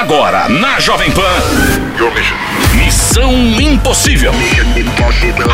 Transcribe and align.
Agora, 0.00 0.48
na 0.48 0.80
Jovem 0.80 1.12
Pan. 1.12 1.89
Missão 2.74 3.30
Impossível. 3.60 4.32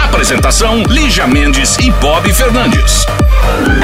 Apresentação: 0.05 0.85
Lígia 0.85 1.27
Mendes 1.27 1.77
e 1.79 1.91
Bob 1.91 2.33
Fernandes. 2.33 3.05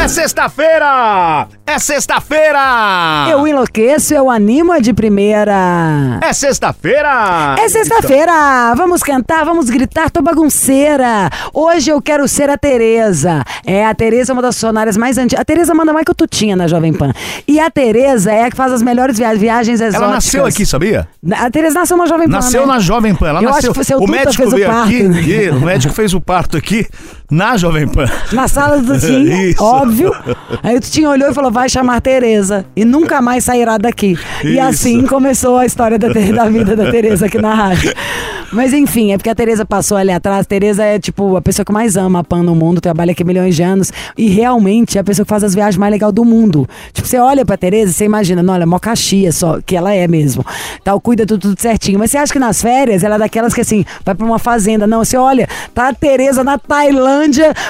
É 0.01 0.07
sexta-feira! 0.07 1.49
É 1.67 1.79
sexta-feira! 1.79 3.27
Eu 3.31 3.47
enlouqueço, 3.47 4.15
eu 4.15 4.31
animo 4.31 4.73
é 4.73 4.81
de 4.81 4.93
primeira. 4.93 6.21
É 6.23 6.33
sexta-feira! 6.33 7.57
É 7.59 7.69
sexta-feira! 7.69 8.75
Vamos 8.77 9.03
cantar, 9.03 9.45
vamos 9.45 9.69
gritar, 9.69 10.11
tô 10.11 10.23
bagunceira! 10.23 11.31
Hoje 11.53 11.91
eu 11.91 12.01
quero 12.01 12.29
ser 12.29 12.49
a 12.49 12.57
Tereza. 12.57 13.43
É, 13.65 13.87
a 13.87 13.95
Tereza 13.95 14.33
é 14.33 14.35
uma 14.35 14.43
das 14.43 14.55
funcionárias 14.55 14.97
mais 14.97 15.19
antigas. 15.19 15.41
A 15.41 15.45
Tereza 15.45 15.75
manda 15.75 15.93
mais 15.93 16.05
que 16.05 16.13
o 16.13 16.15
Tutinha 16.15 16.55
na 16.55 16.67
Jovem 16.67 16.93
Pan. 16.93 17.13
E 17.47 17.59
a 17.59 17.71
Tereza 17.71 18.33
é 18.33 18.45
a 18.45 18.51
que 18.51 18.57
faz 18.57 18.73
as 18.73 18.83
melhores 18.83 19.19
via 19.19 19.35
viagens 19.35 19.81
exóticas. 19.81 20.03
Ela 20.03 20.15
nasceu 20.15 20.47
aqui, 20.47 20.67
sabia? 20.67 21.09
A 21.33 21.51
Tereza 21.51 21.79
nasceu 21.79 21.97
na 21.97 22.07
Jovem 22.07 22.29
Pan, 22.29 22.37
Nasceu 22.37 22.52
né? 22.61 22.67
na 22.67 22.79
Jovem 22.79 23.15
Pan. 23.15 23.29
Ela 23.29 23.43
Eu 23.43 23.51
nasceu. 23.51 23.75
seu 23.83 23.99
o 23.99 24.07
médico 24.07 24.47
o 24.47 24.51
veio 24.51 24.67
parto, 24.67 24.89
aqui, 24.89 25.03
né? 25.03 25.23
e 25.23 25.51
o 25.51 25.61
médico 25.61 25.95
fez 25.95 26.15
o 26.15 26.21
parto 26.21 26.57
aqui 26.57 26.87
na 27.33 27.57
Jovem 27.57 27.89
Pan. 27.89 28.05
Na 28.31 28.47
sala 28.47 28.79
do 28.79 28.93
Tutinha, 28.93 29.55
óbvio. 29.59 30.15
Aí 30.63 30.77
o 30.77 30.81
Tutinha 30.81 31.09
olhou 31.09 31.31
e 31.31 31.35
falou: 31.35 31.51
vai 31.51 31.67
chamar 31.67 32.01
Tereza. 32.03 32.67
E 32.77 32.85
nunca 32.85 33.23
mais 33.23 33.45
sairá 33.45 33.79
daqui. 33.79 34.19
E 34.45 34.51
Isso. 34.51 34.61
assim 34.61 35.07
começou 35.07 35.57
a 35.57 35.65
história 35.65 35.99
da, 35.99 36.09
da 36.09 36.49
vida 36.51 36.77
da 36.77 36.91
Tereza 36.91 37.27
aqui 37.27 37.39
na 37.39 37.55
rádio. 37.55 37.91
Mas 38.53 38.75
enfim, 38.75 39.13
é 39.13 39.17
porque 39.17 39.31
a 39.31 39.35
Tereza 39.35 39.65
passou 39.65 39.97
ali 39.97 40.13
atrás. 40.13 40.47
Tereza 40.47 40.85
é, 40.85 40.99
tipo, 40.99 41.37
a 41.39 41.41
pessoa 41.41 41.65
que 41.65 41.73
mais 41.73 41.97
ama 41.97 42.19
a 42.19 42.25
PAN 42.25 42.43
no 42.43 42.55
mundo, 42.55 42.83
trabalha 42.83 43.13
aqui 43.13 43.25
milhões 43.25 43.57
de 43.57 43.63
anos. 43.63 43.91
E 44.17 44.29
realmente 44.29 44.99
é 44.99 45.01
a 45.01 45.05
pessoa 45.05 45.25
que 45.25 45.31
faz 45.31 45.43
as 45.43 45.55
viagens 45.55 45.79
mais 45.79 45.91
legais 45.91 46.13
do 46.13 46.23
mundo. 46.23 46.69
Tipo, 46.93 47.09
você 47.09 47.17
olha 47.17 47.47
pra 47.47 47.57
Tereza 47.57 47.93
e 47.93 47.95
você 47.95 48.05
imagina, 48.05 48.43
não, 48.43 48.53
olha, 48.53 48.67
mó 48.67 48.79
caxia 48.79 49.33
só, 49.33 49.59
que 49.65 49.75
ela 49.75 49.95
é 49.95 50.07
mesmo. 50.07 50.45
Tal, 50.85 51.01
cuida 51.01 51.25
tudo, 51.25 51.41
tudo 51.41 51.59
certinho. 51.59 51.99
Mas 51.99 52.11
você 52.11 52.19
acha 52.19 52.31
que 52.31 52.39
nas 52.39 52.61
férias 52.61 53.03
ela 53.03 53.15
é 53.15 53.19
daquelas 53.21 53.55
que 53.55 53.63
assim, 53.63 53.87
vai 54.05 54.15
pra 54.15 54.27
uma 54.27 54.39
fazenda. 54.39 54.87
Não, 54.87 55.03
você 55.03 55.17
olha, 55.17 55.49
tá 55.75 55.89
a 55.89 55.95
Tereza 55.95 56.45
na 56.45 56.59
Tailândia 56.59 57.22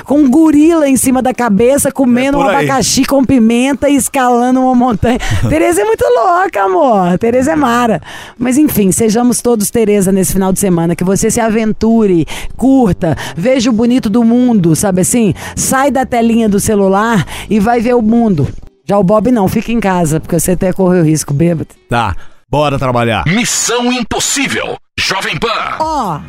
com 0.05 0.20
um 0.20 0.31
gorila 0.31 0.89
em 0.89 0.97
cima 0.97 1.22
da 1.22 1.34
cabeça, 1.34 1.91
comendo 1.91 2.39
É 2.39 2.41
um 2.41 2.48
abacaxi 2.48 3.05
com 3.05 3.25
pimenta 3.25 3.89
e 3.89 3.97
escalando 3.97 4.61
uma 4.61 4.75
montanha. 4.75 5.19
Tereza 5.48 5.83
é 5.83 5.84
muito 5.84 6.05
louca, 6.05 6.62
amor. 6.62 7.19
Tereza 7.19 7.53
é 7.53 7.56
mara. 7.56 8.00
Mas 8.39 8.59
enfim, 8.59 8.92
sejamos 8.92 9.41
todos 9.41 9.70
Tereza 9.70 10.12
nesse 10.12 10.33
final 10.33 10.53
de 10.53 10.59
semana. 10.59 10.97
Que 10.97 11.05
você 11.05 11.31
se 11.31 11.41
aventure, 11.41 12.27
curta, 12.56 13.17
veja 13.36 13.70
o 13.70 13.72
bonito 13.72 14.09
do 14.09 14.25
mundo, 14.25 14.77
sabe 14.77 15.00
assim? 15.00 15.34
Sai 15.56 15.91
da 15.91 16.05
telinha 16.05 16.48
do 16.48 16.61
celular 16.61 17.27
e 17.48 17.59
vai 17.59 17.81
ver 17.81 17.94
o 17.94 18.03
mundo. 18.03 18.48
Já 18.84 18.98
o 18.98 19.05
Bob 19.05 19.31
não, 19.31 19.48
fica 19.48 19.70
em 19.70 19.81
casa, 19.81 20.19
porque 20.19 20.39
você 20.39 20.53
até 20.53 20.72
correu 20.72 21.05
risco, 21.05 21.33
bêbado. 21.33 21.69
Tá, 21.89 22.16
bora 22.50 22.78
trabalhar. 22.78 23.25
Missão 23.27 23.92
Impossível. 23.92 24.77
Jovem 24.98 25.39
Pan. 25.39 25.77
Ó, 25.81 26.20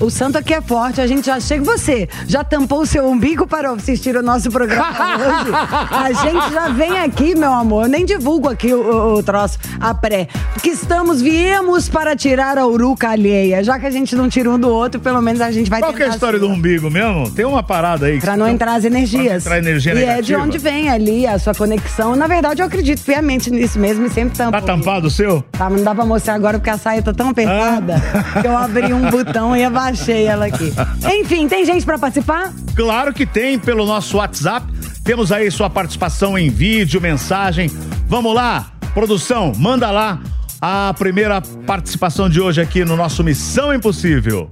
o 0.00 0.10
santo 0.10 0.38
aqui 0.38 0.54
é 0.54 0.60
forte, 0.60 1.00
a 1.00 1.06
gente 1.06 1.26
já 1.26 1.38
chega. 1.40 1.64
Você 1.64 2.08
já 2.26 2.42
tampou 2.44 2.80
o 2.82 2.86
seu 2.86 3.06
umbigo 3.08 3.46
para 3.46 3.70
assistir 3.70 4.16
o 4.16 4.22
nosso 4.22 4.50
programa 4.50 4.84
hoje? 5.16 5.50
A 5.94 6.12
gente 6.12 6.52
já 6.52 6.68
vem 6.68 6.98
aqui, 6.98 7.34
meu 7.34 7.52
amor. 7.52 7.84
Eu 7.84 7.88
nem 7.88 8.04
divulgo 8.04 8.48
aqui 8.48 8.72
o, 8.72 8.80
o- 8.80 9.14
o 9.18 9.22
troço, 9.22 9.58
a 9.80 9.94
pré. 9.94 10.28
Porque 10.52 10.70
estamos, 10.70 11.20
viemos 11.22 11.88
para 11.88 12.14
tirar 12.16 12.58
a 12.58 12.66
uruca 12.66 13.08
alheia. 13.10 13.62
Já 13.62 13.78
que 13.78 13.86
a 13.86 13.90
gente 13.90 14.14
não 14.16 14.28
tira 14.28 14.50
um 14.50 14.58
do 14.58 14.68
outro, 14.68 15.00
pelo 15.00 15.20
menos 15.22 15.40
a 15.40 15.50
gente 15.50 15.70
vai 15.70 15.80
Qual 15.80 15.92
que 15.92 16.02
é 16.02 16.06
a 16.06 16.08
história 16.10 16.38
do 16.38 16.48
umbigo 16.48 16.90
mesmo? 16.90 17.30
Tem 17.30 17.44
uma 17.44 17.62
parada 17.62 18.06
aí. 18.06 18.20
Pra 18.20 18.36
não 18.36 18.46
tem- 18.46 18.54
entrar 18.54 18.74
as 18.74 18.84
energias. 18.84 19.44
Pra 19.44 19.52
não 19.52 19.58
entrar 19.58 19.70
energia 19.70 19.92
e 19.94 19.96
é 19.96 20.00
de 20.00 20.06
negativa. 20.08 20.42
onde 20.42 20.58
vem 20.58 20.88
ali 20.90 21.26
a 21.26 21.38
sua 21.38 21.54
conexão. 21.54 22.14
Na 22.16 22.26
verdade, 22.26 22.60
eu 22.62 22.66
acredito 22.66 23.02
piamente 23.04 23.50
nisso 23.50 23.78
mesmo 23.78 24.06
e 24.06 24.10
sempre 24.10 24.36
tampo. 24.36 24.52
Tá 24.52 24.60
tampado 24.60 25.06
o 25.06 25.10
seu? 25.10 25.42
Tá, 25.52 25.64
mas 25.70 25.78
não 25.78 25.84
dá 25.84 25.94
pra 25.94 26.04
mostrar 26.04 26.34
agora 26.34 26.58
porque 26.58 26.70
a 26.70 26.78
saia 26.78 27.02
tá 27.02 27.12
tão 27.12 27.30
apertada 27.30 28.02
Ah. 28.14 28.40
que 28.40 28.46
eu 28.46 28.56
abri 28.56 28.92
um 28.92 29.08
botão 29.10 29.56
e 29.56 29.62
abaixei 29.84 30.26
ela 30.26 30.46
aqui. 30.46 30.72
Enfim, 31.20 31.46
tem 31.48 31.64
gente 31.64 31.84
pra 31.84 31.98
participar? 31.98 32.52
Claro 32.74 33.12
que 33.12 33.26
tem 33.26 33.58
pelo 33.58 33.84
nosso 33.84 34.16
WhatsApp. 34.16 34.66
Temos 35.04 35.30
aí 35.30 35.50
sua 35.50 35.68
participação 35.68 36.38
em 36.38 36.48
vídeo, 36.48 37.00
mensagem. 37.00 37.70
Vamos 38.08 38.34
lá, 38.34 38.72
produção, 38.94 39.52
manda 39.56 39.90
lá 39.90 40.20
a 40.60 40.94
primeira 40.98 41.42
participação 41.66 42.28
de 42.28 42.40
hoje 42.40 42.60
aqui 42.60 42.84
no 42.84 42.96
nosso 42.96 43.22
Missão 43.22 43.74
Impossível. 43.74 44.48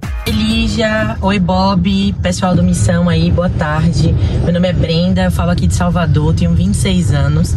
Lígia, 0.53 1.17
oi 1.19 1.39
Bob, 1.39 2.13
pessoal 2.21 2.55
do 2.55 2.61
Missão 2.61 3.09
aí, 3.09 3.31
boa 3.31 3.49
tarde. 3.49 4.13
Meu 4.43 4.53
nome 4.53 4.67
é 4.67 4.71
Brenda, 4.71 5.23
eu 5.23 5.31
falo 5.31 5.49
aqui 5.49 5.65
de 5.65 5.73
Salvador, 5.73 6.35
tenho 6.35 6.53
26 6.53 7.11
anos 7.11 7.55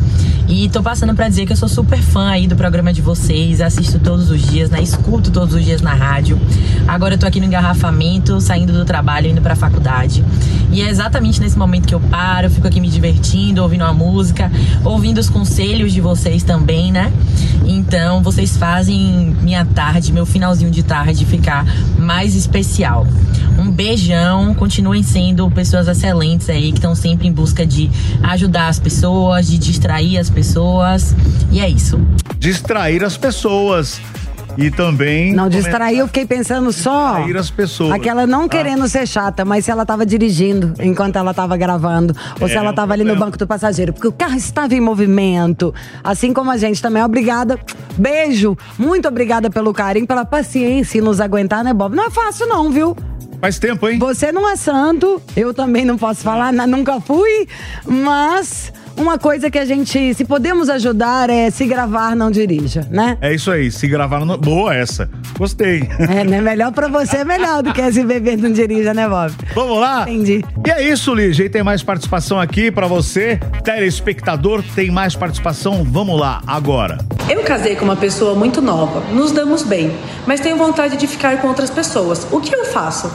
e 0.48 0.68
tô 0.70 0.82
passando 0.82 1.14
pra 1.14 1.28
dizer 1.28 1.44
que 1.44 1.52
eu 1.52 1.56
sou 1.56 1.68
super 1.68 1.98
fã 1.98 2.28
aí 2.28 2.46
do 2.46 2.56
programa 2.56 2.92
de 2.92 3.02
vocês, 3.02 3.60
assisto 3.60 3.98
todos 3.98 4.30
os 4.30 4.40
dias, 4.40 4.70
né? 4.70 4.80
Escuto 4.80 5.30
todos 5.30 5.54
os 5.54 5.62
dias 5.62 5.82
na 5.82 5.92
rádio. 5.92 6.40
Agora 6.88 7.14
eu 7.14 7.18
tô 7.18 7.26
aqui 7.26 7.38
no 7.38 7.46
engarrafamento, 7.46 8.40
saindo 8.40 8.72
do 8.72 8.84
trabalho, 8.84 9.28
indo 9.28 9.42
pra 9.42 9.54
faculdade. 9.54 10.24
E 10.70 10.80
é 10.80 10.88
exatamente 10.88 11.40
nesse 11.40 11.58
momento 11.58 11.86
que 11.86 11.94
eu 11.94 12.00
paro, 12.00 12.48
fico 12.48 12.66
aqui 12.66 12.80
me 12.80 12.88
divertindo, 12.88 13.62
ouvindo 13.62 13.82
uma 13.82 13.92
música, 13.92 14.50
ouvindo 14.84 15.18
os 15.18 15.28
conselhos 15.28 15.92
de 15.92 16.00
vocês 16.00 16.42
também, 16.44 16.92
né? 16.92 17.12
Então, 17.66 18.22
vocês 18.22 18.56
fazem 18.56 19.36
minha 19.42 19.64
tarde, 19.64 20.12
meu 20.12 20.24
finalzinho 20.24 20.70
de 20.70 20.84
tarde 20.84 21.24
ficar 21.24 21.66
mais 21.98 22.36
especial. 22.36 22.85
Um 23.58 23.70
beijão, 23.70 24.54
continuem 24.54 25.02
sendo 25.02 25.50
pessoas 25.50 25.88
excelentes 25.88 26.48
aí, 26.50 26.70
que 26.70 26.78
estão 26.78 26.94
sempre 26.94 27.26
em 27.26 27.32
busca 27.32 27.66
de 27.66 27.90
ajudar 28.22 28.68
as 28.68 28.78
pessoas, 28.78 29.46
de 29.46 29.58
distrair 29.58 30.18
as 30.18 30.30
pessoas. 30.30 31.14
E 31.50 31.60
é 31.60 31.68
isso. 31.68 32.00
Distrair 32.38 33.02
as 33.02 33.16
pessoas. 33.16 34.00
E 34.56 34.70
também. 34.70 35.32
Não, 35.32 35.48
distrair, 35.48 35.98
eu 35.98 36.06
fiquei 36.06 36.24
pensando 36.26 36.72
só. 36.72 37.14
Distrair 37.16 37.36
as 37.36 37.50
pessoas. 37.50 37.92
Aquela 37.92 38.26
não 38.26 38.44
Ah. 38.44 38.48
querendo 38.48 38.88
ser 38.88 39.06
chata, 39.06 39.44
mas 39.44 39.64
se 39.64 39.70
ela 39.70 39.84
tava 39.84 40.04
dirigindo 40.06 40.74
enquanto 40.80 41.16
ela 41.16 41.32
tava 41.34 41.56
gravando, 41.56 42.14
ou 42.40 42.48
se 42.48 42.54
É, 42.54 42.56
ela 42.58 42.70
um 42.70 42.74
tava 42.74 42.92
ali 42.92 43.02
no 43.04 43.10
problema. 43.10 43.26
banco 43.26 43.38
do 43.38 43.46
passageiro, 43.46 43.92
porque 43.92 44.08
o 44.08 44.12
carro 44.12 44.36
estava 44.36 44.74
em 44.74 44.80
movimento. 44.80 45.74
Assim 46.02 46.32
como 46.32 46.50
a 46.50 46.56
gente 46.56 46.80
também. 46.80 47.02
Obrigada. 47.02 47.58
Beijo. 47.96 48.56
Muito 48.78 49.06
obrigada 49.08 49.50
pelo 49.50 49.72
carinho, 49.72 50.06
pela 50.06 50.24
paciência 50.24 50.98
e 50.98 51.00
nos 51.00 51.20
aguentar, 51.20 51.62
né, 51.64 51.72
Bob? 51.72 51.94
Não 51.94 52.04
é 52.04 52.10
fácil, 52.10 52.46
não, 52.46 52.70
viu? 52.70 52.96
Faz 53.40 53.58
tempo, 53.58 53.86
hein? 53.88 53.98
Você 53.98 54.32
não 54.32 54.48
é 54.48 54.56
santo, 54.56 55.20
eu 55.36 55.52
também 55.52 55.84
não 55.84 55.98
posso 55.98 56.22
falar, 56.22 56.52
nunca 56.52 56.98
fui, 57.02 57.46
mas 57.86 58.72
uma 58.96 59.18
coisa 59.18 59.50
que 59.50 59.58
a 59.58 59.64
gente, 59.64 60.14
se 60.14 60.24
podemos 60.24 60.68
ajudar, 60.68 61.30
é 61.30 61.50
se 61.50 61.66
gravar, 61.66 62.16
não 62.16 62.30
dirija, 62.30 62.86
né? 62.90 63.16
É 63.20 63.34
isso 63.34 63.50
aí, 63.50 63.70
se 63.70 63.86
gravar 63.86 64.24
no... 64.24 64.36
Boa 64.36 64.74
essa. 64.74 65.08
Gostei. 65.38 65.88
É, 65.98 66.24
né? 66.24 66.40
Melhor 66.40 66.72
pra 66.72 66.88
você, 66.88 67.18
é 67.18 67.24
melhor 67.24 67.62
do 67.62 67.72
que 67.72 67.92
se 67.92 68.04
beber 68.04 68.36
não 68.38 68.52
dirija, 68.52 68.94
né, 68.94 69.08
Bob? 69.08 69.32
Vamos 69.54 69.80
lá? 69.80 70.02
Entendi. 70.02 70.44
E 70.66 70.70
é 70.70 70.82
isso, 70.88 71.14
Lígia. 71.14 71.44
E 71.44 71.48
tem 71.48 71.62
mais 71.62 71.82
participação 71.82 72.40
aqui 72.40 72.70
pra 72.70 72.86
você. 72.86 73.38
Telespectador, 73.62 74.62
tem 74.74 74.90
mais 74.90 75.14
participação. 75.14 75.84
Vamos 75.84 76.18
lá, 76.18 76.42
agora. 76.46 76.98
Eu 77.28 77.42
casei 77.42 77.76
com 77.76 77.84
uma 77.84 77.96
pessoa 77.96 78.34
muito 78.34 78.62
nova, 78.62 79.00
nos 79.12 79.32
damos 79.32 79.62
bem, 79.62 79.92
mas 80.26 80.40
tenho 80.40 80.56
vontade 80.56 80.96
de 80.96 81.06
ficar 81.06 81.40
com 81.40 81.48
outras 81.48 81.70
pessoas. 81.70 82.26
O 82.30 82.40
que 82.40 82.54
eu 82.54 82.64
faço? 82.66 83.10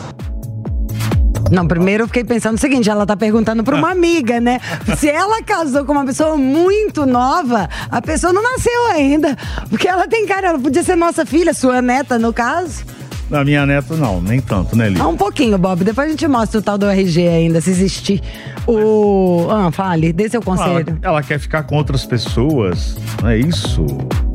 Não, 1.52 1.68
primeiro 1.68 2.04
eu 2.04 2.08
fiquei 2.08 2.24
pensando 2.24 2.56
o 2.56 2.60
seguinte, 2.60 2.90
ela 2.90 3.06
tá 3.06 3.16
perguntando 3.18 3.62
pra 3.64 3.76
uma 3.76 3.92
amiga, 3.92 4.40
né? 4.40 4.60
Se 4.98 5.10
ela 5.10 5.44
casou 5.44 5.84
com 5.84 5.92
uma 5.92 6.06
pessoa 6.06 6.38
muito 6.38 7.06
nova, 7.06 7.70
a 7.92 8.02
pessoa 8.02 8.32
não 8.32 8.42
nasceu 8.42 8.86
ainda. 8.94 9.38
Porque 9.70 9.88
ela 9.88 10.08
tem 10.08 10.26
cara, 10.26 10.48
ela 10.48 10.60
podia 10.60 10.82
ser 10.82 10.96
nossa 10.96 11.26
filha, 11.26 11.54
sua 11.54 11.82
neta, 11.82 12.18
no 12.18 12.32
caso. 12.32 12.84
Na 13.30 13.44
minha 13.46 13.66
neta, 13.66 13.96
não, 13.96 14.22
nem 14.22 14.42
tanto, 14.42 14.76
né, 14.78 14.90
Lígia? 14.90 15.04
Ah, 15.04 15.08
um 15.08 15.16
pouquinho, 15.16 15.58
Bob. 15.58 15.84
Depois 15.84 16.08
a 16.08 16.12
gente 16.12 16.28
mostra 16.28 16.60
o 16.60 16.62
tal 16.62 16.78
do 16.78 16.86
RG 16.90 17.28
ainda, 17.28 17.62
se 17.62 17.70
existir. 17.70 18.22
O. 18.68 19.48
Ah, 19.50 19.72
fale, 19.72 20.12
dê 20.14 20.30
seu 20.30 20.42
Ela, 20.42 20.46
conselho. 20.46 21.00
ela 21.02 21.24
quer 21.24 21.40
ficar 21.40 21.64
com 21.64 21.76
outras 21.76 22.06
pessoas, 22.06 22.98
não 23.22 23.30
é 23.30 23.38
isso? 23.38 23.86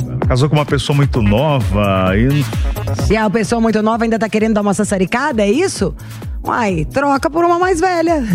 Ela 0.02 0.18
casou 0.26 0.48
com 0.48 0.56
uma 0.56 0.64
pessoa 0.64 0.96
muito 0.96 1.20
nova 1.22 2.12
e 2.16 2.44
Se 3.04 3.16
a 3.16 3.28
pessoa 3.28 3.60
muito 3.60 3.82
nova 3.82 4.04
ainda 4.04 4.18
tá 4.18 4.28
querendo 4.28 4.54
dar 4.54 4.62
uma 4.62 4.74
sassaricada, 4.74 5.42
é 5.42 5.50
isso? 5.50 5.94
Uai, 6.46 6.86
troca 6.92 7.28
por 7.28 7.44
uma 7.44 7.58
mais 7.58 7.80
velha. 7.80 8.22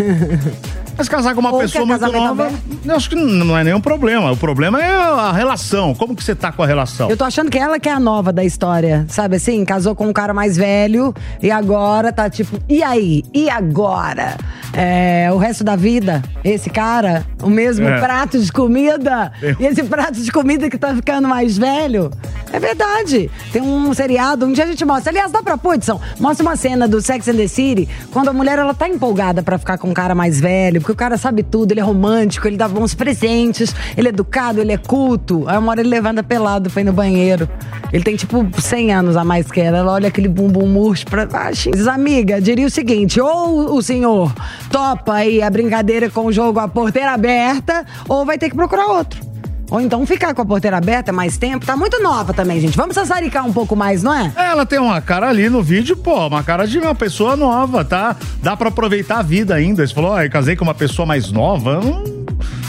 Mas 0.98 1.08
casar 1.08 1.34
com 1.34 1.40
uma 1.40 1.52
Ou 1.54 1.60
pessoa 1.60 1.86
muito 1.86 2.06
nova, 2.12 2.52
eu 2.86 2.96
acho 2.96 3.10
que 3.10 3.16
não 3.16 3.58
é 3.58 3.64
nenhum 3.64 3.80
problema. 3.80 4.30
O 4.32 4.38
problema 4.38 4.80
é 4.80 4.92
a 4.94 5.32
relação. 5.32 5.96
Como 5.96 6.14
que 6.16 6.24
você 6.24 6.36
tá 6.36 6.52
com 6.52 6.62
a 6.62 6.68
relação? 6.68 7.10
Eu 7.10 7.16
tô 7.18 7.24
achando 7.24 7.50
que 7.50 7.58
ela 7.58 7.80
que 7.80 7.88
é 7.90 7.94
a 7.94 8.00
nova 8.00 8.32
da 8.34 8.44
história, 8.44 9.06
sabe 9.08 9.38
assim? 9.38 9.64
Casou 9.64 9.96
com 9.96 10.08
um 10.08 10.14
cara 10.14 10.34
mais 10.34 10.58
velho 10.58 11.14
e 11.42 11.50
agora 11.50 12.12
tá 12.12 12.30
tipo, 12.30 12.60
e 12.70 12.84
aí? 12.84 13.24
E 13.34 13.50
agora? 13.50 14.36
É, 14.74 15.30
o 15.34 15.38
resto 15.38 15.64
da 15.64 15.76
vida, 15.78 16.22
esse 16.44 16.70
cara, 16.70 17.26
o 17.42 17.50
mesmo 17.50 17.88
É. 17.88 18.00
prato 18.00 18.38
de 18.38 18.52
comida, 18.52 19.32
Eu- 19.42 19.56
e 19.60 19.66
esse 19.66 19.84
prato 19.84 20.22
de 20.22 20.32
comida 20.32 20.70
que 20.70 20.78
tá 20.78 20.94
ficando 20.94 21.28
mais 21.28 21.58
velho. 21.58 22.12
É 22.54 22.60
verdade. 22.60 23.32
Tem 23.52 23.62
um 23.62 23.94
seriado, 23.94 24.46
um 24.46 24.52
dia 24.52 24.66
a 24.66 24.68
gente 24.68 24.84
mostra. 24.84 25.12
Aliás, 25.12 25.32
dá 25.32 25.42
pra 25.42 25.58
pôr, 25.58 25.76
Edson? 25.76 26.00
Mostra 26.20 26.46
uma 26.46 26.56
cena 26.56 26.88
do 26.88 27.02
Sex 27.02 27.28
and 27.28 27.36
the 27.36 27.48
City, 27.48 27.88
quando 28.12 28.30
a 28.30 28.34
mulher 28.34 28.60
ela 28.60 28.74
tá 28.74 28.88
empolgada 28.88 29.42
pra 29.42 29.58
ficar 29.58 29.78
com 29.78 29.90
um 29.90 29.94
cara 29.94 30.14
mais 30.14 30.40
velho, 30.40 30.82
porque 30.82 30.92
o 30.92 30.96
cara 30.96 31.18
sabe 31.18 31.44
tudo, 31.44 31.72
ele 31.72 31.80
é 31.80 31.84
romântico, 31.84 32.48
ele 32.48 32.58
dá 32.58 32.68
bons 32.68 32.94
presentes, 32.94 33.74
ele 33.96 34.08
é 34.08 34.10
educado, 34.10 34.60
ele 34.60 34.72
é 34.72 34.78
culto. 34.78 35.46
Aí 35.48 35.58
uma 35.58 35.72
hora 35.72 35.80
ele 35.80 35.90
levanta 35.90 36.22
pelado 36.22 36.70
ir 36.76 36.84
no 36.84 36.94
banheiro. 36.94 37.48
Ele 37.94 38.04
tem 38.04 38.16
tipo 38.16 38.46
100 38.60 38.94
anos 38.94 39.18
a 39.18 39.24
mais 39.24 39.52
que 39.52 39.60
ela. 39.60 39.78
Ela 39.78 39.94
olha 39.94 40.08
aquele 40.08 40.28
bumbum 40.28 40.68
murcho 40.68 41.06
pra 41.06 41.26
baixo. 41.26 41.72
Diz, 41.72 41.88
amiga, 41.88 42.42
diria 42.42 42.66
o 42.66 42.70
seguinte: 42.70 43.20
ou 43.20 43.76
o 43.76 43.82
senhor 43.82 44.34
topa 44.70 45.14
aí 45.14 45.42
a 45.42 45.50
brincadeira 45.50 46.10
com 46.10 46.26
o 46.26 46.32
jogo 46.32 46.60
a 46.60 46.68
porteira 46.68 47.12
aberta, 47.12 47.86
ou 48.08 48.26
vai 48.26 48.38
ter 48.38 48.50
que 48.50 48.56
procurar 48.56 48.88
outro. 48.88 49.31
Ou 49.72 49.80
então 49.80 50.06
ficar 50.06 50.36
com 50.36 50.42
a 50.42 50.46
porteira 50.46 50.78
aberta 50.78 51.14
mais 51.14 51.38
tempo. 51.38 51.66
Tá 51.66 51.78
muito 51.78 52.04
nova 52.04 52.34
também, 52.34 52.60
gente. 52.60 52.78
Vamos 52.78 52.94
sassaricar 52.94 53.46
um 53.46 53.54
pouco 53.54 53.76
mais, 53.76 54.04
não 54.04 54.14
é? 54.14 54.32
Ela 54.36 54.66
tem 54.66 54.78
uma 54.78 55.00
cara 55.02 55.30
ali 55.30 55.50
no 55.50 55.64
vídeo, 55.64 55.96
pô, 55.96 56.28
uma 56.28 56.44
cara 56.44 56.68
de 56.68 56.78
uma 56.78 56.94
pessoa 56.94 57.38
nova, 57.38 57.86
tá? 57.86 58.16
Dá 58.44 58.58
pra 58.58 58.68
aproveitar 58.68 59.20
a 59.20 59.24
vida 59.24 59.56
ainda. 59.56 59.88
Você 59.88 59.94
falou, 59.94 60.12
ó, 60.12 60.22
eu 60.22 60.30
casei 60.30 60.58
com 60.58 60.66
uma 60.66 60.76
pessoa 60.76 61.06
mais 61.06 61.32
nova. 61.32 61.80
Hum... 61.80 62.21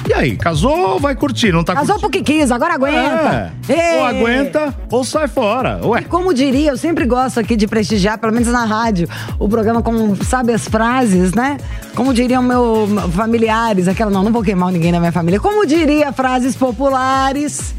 E 0.08 0.12
aí, 0.12 0.36
casou, 0.36 0.98
vai 0.98 1.14
curtir, 1.14 1.52
não 1.52 1.62
tá 1.62 1.74
Casou 1.74 1.98
porque 1.98 2.22
quis, 2.22 2.50
agora 2.50 2.74
aguenta. 2.74 3.52
É. 3.68 3.98
Ou 3.98 4.04
aguenta 4.04 4.74
ou 4.90 5.04
sai 5.04 5.28
fora. 5.28 5.80
Ué. 5.86 6.00
E 6.00 6.04
como 6.04 6.34
diria, 6.34 6.70
eu 6.70 6.76
sempre 6.76 7.04
gosto 7.06 7.38
aqui 7.38 7.54
de 7.56 7.66
prestigiar, 7.66 8.18
pelo 8.18 8.32
menos 8.32 8.48
na 8.48 8.64
rádio, 8.64 9.08
o 9.38 9.48
programa 9.48 9.80
com, 9.82 10.16
sabe, 10.16 10.52
as 10.52 10.66
frases, 10.66 11.32
né? 11.32 11.56
Como 11.94 12.12
diriam 12.12 12.42
meus 12.42 12.88
familiares, 13.14 13.86
aquela, 13.88 14.10
não, 14.10 14.22
não 14.24 14.32
vou 14.32 14.42
queimar 14.42 14.72
ninguém 14.72 14.90
na 14.92 14.98
minha 14.98 15.12
família. 15.12 15.38
Como 15.38 15.64
diria 15.66 16.12
frases 16.12 16.56
populares. 16.56 17.74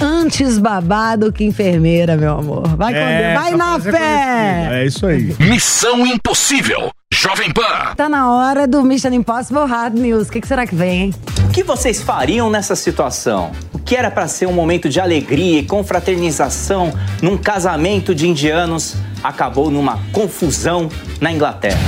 Antes 0.00 0.58
babado 0.58 1.32
que 1.32 1.42
enfermeira, 1.42 2.16
meu 2.16 2.38
amor. 2.38 2.68
Vai, 2.76 2.92
com 2.92 3.00
É, 3.00 3.32
Deus. 3.32 3.42
vai 3.42 3.56
na 3.56 3.76
é 3.76 3.80
fé. 3.80 4.68
É 4.82 4.86
isso 4.86 5.04
aí. 5.06 5.34
Missão 5.40 6.06
Impossível. 6.06 6.92
Jovem 7.12 7.50
Pan. 7.50 7.94
Tá 7.96 8.08
na 8.08 8.30
hora 8.30 8.66
do 8.66 8.82
Mission 8.82 9.12
Impossible 9.12 9.64
Hard 9.64 9.94
News. 9.98 10.28
O 10.28 10.30
que, 10.30 10.40
que 10.42 10.46
será 10.46 10.66
que 10.66 10.74
vem, 10.74 11.02
hein? 11.02 11.14
O 11.48 11.50
que 11.50 11.62
vocês 11.62 12.02
fariam 12.02 12.50
nessa 12.50 12.76
situação? 12.76 13.50
O 13.72 13.78
que 13.78 13.96
era 13.96 14.10
para 14.10 14.28
ser 14.28 14.46
um 14.46 14.52
momento 14.52 14.88
de 14.88 15.00
alegria 15.00 15.58
e 15.60 15.64
confraternização 15.64 16.92
num 17.22 17.36
casamento 17.38 18.14
de 18.14 18.28
indianos 18.28 18.94
acabou 19.24 19.70
numa 19.70 19.98
confusão 20.12 20.88
na 21.20 21.32
Inglaterra. 21.32 21.80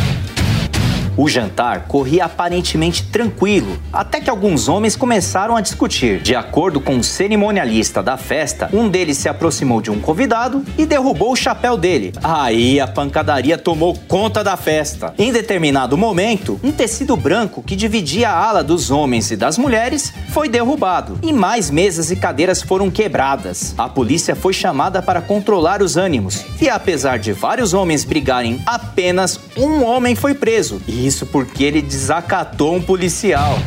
O 1.20 1.28
jantar 1.28 1.80
corria 1.86 2.24
aparentemente 2.24 3.02
tranquilo, 3.02 3.78
até 3.92 4.22
que 4.22 4.30
alguns 4.30 4.70
homens 4.70 4.96
começaram 4.96 5.54
a 5.54 5.60
discutir. 5.60 6.22
De 6.22 6.34
acordo 6.34 6.80
com 6.80 6.96
o 6.96 7.04
cerimonialista 7.04 8.02
da 8.02 8.16
festa, 8.16 8.70
um 8.72 8.88
deles 8.88 9.18
se 9.18 9.28
aproximou 9.28 9.82
de 9.82 9.90
um 9.90 10.00
convidado 10.00 10.64
e 10.78 10.86
derrubou 10.86 11.30
o 11.30 11.36
chapéu 11.36 11.76
dele. 11.76 12.14
Aí 12.22 12.80
a 12.80 12.88
pancadaria 12.88 13.58
tomou 13.58 13.94
conta 14.08 14.42
da 14.42 14.56
festa. 14.56 15.12
Em 15.18 15.30
determinado 15.30 15.94
momento, 15.94 16.58
um 16.64 16.72
tecido 16.72 17.14
branco 17.18 17.62
que 17.62 17.76
dividia 17.76 18.30
a 18.30 18.48
ala 18.48 18.64
dos 18.64 18.90
homens 18.90 19.30
e 19.30 19.36
das 19.36 19.58
mulheres 19.58 20.14
foi 20.30 20.48
derrubado 20.48 21.18
e 21.22 21.34
mais 21.34 21.70
mesas 21.70 22.10
e 22.10 22.16
cadeiras 22.16 22.62
foram 22.62 22.90
quebradas. 22.90 23.74
A 23.76 23.90
polícia 23.90 24.34
foi 24.34 24.54
chamada 24.54 25.02
para 25.02 25.20
controlar 25.20 25.82
os 25.82 25.98
ânimos 25.98 26.46
e, 26.58 26.70
apesar 26.70 27.18
de 27.18 27.34
vários 27.34 27.74
homens 27.74 28.04
brigarem, 28.04 28.58
apenas 28.64 29.38
um 29.54 29.84
homem 29.84 30.14
foi 30.14 30.32
preso. 30.32 30.80
E 30.88 31.09
isso 31.10 31.26
porque 31.26 31.64
ele 31.64 31.82
desacatou 31.82 32.76
um 32.76 32.80
policial. 32.80 33.58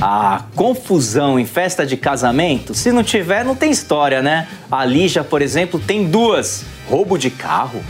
Ah, 0.00 0.42
confusão 0.54 1.38
em 1.38 1.44
festa 1.44 1.84
de 1.84 1.96
casamento? 1.96 2.72
Se 2.74 2.90
não 2.92 3.02
tiver, 3.04 3.44
não 3.44 3.54
tem 3.54 3.70
história, 3.70 4.22
né? 4.22 4.46
A 4.70 4.84
Lígia, 4.84 5.22
por 5.24 5.42
exemplo, 5.42 5.78
tem 5.78 6.06
duas: 6.08 6.64
roubo 6.88 7.18
de 7.18 7.30
carro, 7.30 7.80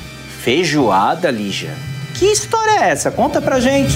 feijoada, 0.40 1.30
Lígia. 1.30 1.70
Que 2.14 2.26
história 2.26 2.84
é 2.84 2.90
essa? 2.90 3.10
Conta 3.10 3.40
pra 3.40 3.60
gente. 3.60 3.92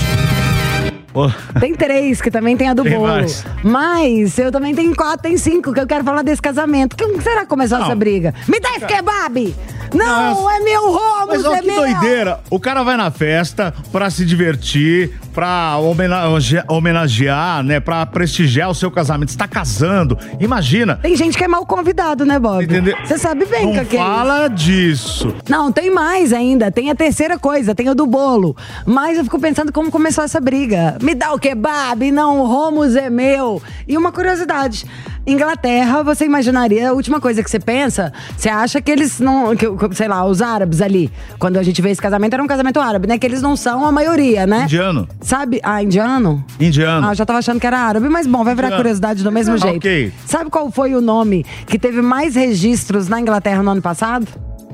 Tem 1.58 1.74
três, 1.74 2.20
que 2.20 2.30
também 2.30 2.56
tem 2.58 2.68
a 2.68 2.74
do 2.74 2.82
Tem 2.82 2.92
bolo. 2.92 3.06
mais. 3.08 3.42
Mas 3.64 4.38
eu 4.38 4.52
também 4.52 4.74
tenho 4.74 4.94
quatro, 4.94 5.22
tem 5.22 5.38
cinco, 5.38 5.72
que 5.72 5.80
eu 5.80 5.86
quero 5.86 6.04
falar 6.04 6.22
desse 6.22 6.42
casamento. 6.42 6.94
Como 6.94 7.22
será 7.22 7.40
que 7.40 7.46
começou 7.46 7.78
Não. 7.78 7.86
essa 7.86 7.94
briga? 7.94 8.34
Me 8.46 8.60
dá 8.60 8.70
esse 8.76 8.84
kebab! 8.84 9.54
Não, 9.96 10.50
é 10.50 10.60
meu 10.60 10.82
roubo, 10.92 11.26
Mas 11.28 11.44
é 11.44 11.48
olha 11.48 11.60
que 11.60 11.66
meu! 11.66 11.76
doideira. 11.80 12.40
O 12.50 12.58
cara 12.60 12.82
vai 12.82 12.96
na 12.96 13.10
festa 13.10 13.72
pra 13.90 14.10
se 14.10 14.24
divertir, 14.24 15.18
pra 15.32 15.76
homenage- 15.78 16.62
homenagear, 16.68 17.62
né? 17.62 17.80
Pra 17.80 18.04
prestigiar 18.06 18.70
o 18.70 18.74
seu 18.74 18.90
casamento. 18.90 19.32
Você 19.32 19.38
tá 19.38 19.48
casando. 19.48 20.18
Imagina. 20.40 20.96
Tem 20.96 21.16
gente 21.16 21.36
que 21.36 21.44
é 21.44 21.48
mal 21.48 21.64
convidado, 21.66 22.24
né, 22.24 22.38
Bob? 22.38 22.64
Entendeu? 22.64 22.96
Você 23.04 23.18
sabe 23.18 23.44
bem 23.46 23.72
Não 23.74 23.84
que 23.84 23.96
fala 23.96 24.48
disso. 24.48 25.34
Não, 25.48 25.70
tem 25.72 25.90
mais 25.90 26.32
ainda. 26.32 26.70
Tem 26.70 26.90
a 26.90 26.94
terceira 26.94 27.38
coisa, 27.38 27.74
tem 27.74 27.88
o 27.88 27.94
do 27.94 28.06
bolo. 28.06 28.56
Mas 28.84 29.18
eu 29.18 29.24
fico 29.24 29.38
pensando 29.38 29.72
como 29.72 29.90
começou 29.90 30.24
essa 30.24 30.40
briga. 30.40 30.96
Me 31.02 31.14
dá 31.14 31.32
o 31.32 31.38
kebab, 31.38 32.10
não, 32.10 32.40
o 32.40 32.46
Romos 32.46 32.96
é 32.96 33.10
meu. 33.10 33.62
E 33.86 33.96
uma 33.96 34.10
curiosidade. 34.12 34.84
Inglaterra, 35.26 36.02
você 36.04 36.24
imaginaria, 36.24 36.90
a 36.90 36.92
última 36.92 37.20
coisa 37.20 37.42
que 37.42 37.50
você 37.50 37.58
pensa, 37.58 38.12
você 38.36 38.48
acha 38.48 38.80
que 38.80 38.90
eles 38.90 39.18
não, 39.18 39.56
que, 39.56 39.66
sei 39.94 40.06
lá, 40.06 40.24
os 40.24 40.40
árabes 40.40 40.80
ali, 40.80 41.10
quando 41.38 41.56
a 41.56 41.62
gente 41.62 41.82
vê 41.82 41.90
esse 41.90 42.00
casamento, 42.00 42.34
era 42.34 42.42
um 42.42 42.46
casamento 42.46 42.78
árabe, 42.80 43.08
né? 43.08 43.18
Que 43.18 43.26
eles 43.26 43.42
não 43.42 43.56
são 43.56 43.84
a 43.84 43.90
maioria, 43.90 44.46
né? 44.46 44.62
Indiano. 44.64 45.08
Sabe? 45.20 45.60
Ah, 45.64 45.82
indiano? 45.82 46.44
Indiano. 46.60 47.08
Ah, 47.08 47.10
eu 47.10 47.14
já 47.16 47.26
tava 47.26 47.40
achando 47.40 47.58
que 47.58 47.66
era 47.66 47.78
árabe, 47.78 48.08
mas 48.08 48.26
bom, 48.26 48.44
vai 48.44 48.54
virar 48.54 48.68
Indiano. 48.68 48.82
curiosidade 48.82 49.24
do 49.24 49.32
mesmo 49.32 49.54
Ah, 49.54 49.58
jeito. 49.58 49.76
ok. 49.78 50.12
Sabe 50.24 50.48
qual 50.48 50.70
foi 50.70 50.94
o 50.94 51.00
nome 51.00 51.44
que 51.66 51.78
teve 51.78 52.00
mais 52.00 52.36
registros 52.36 53.08
na 53.08 53.20
Inglaterra 53.20 53.62
no 53.62 53.70
ano 53.72 53.82
passado? 53.82 54.26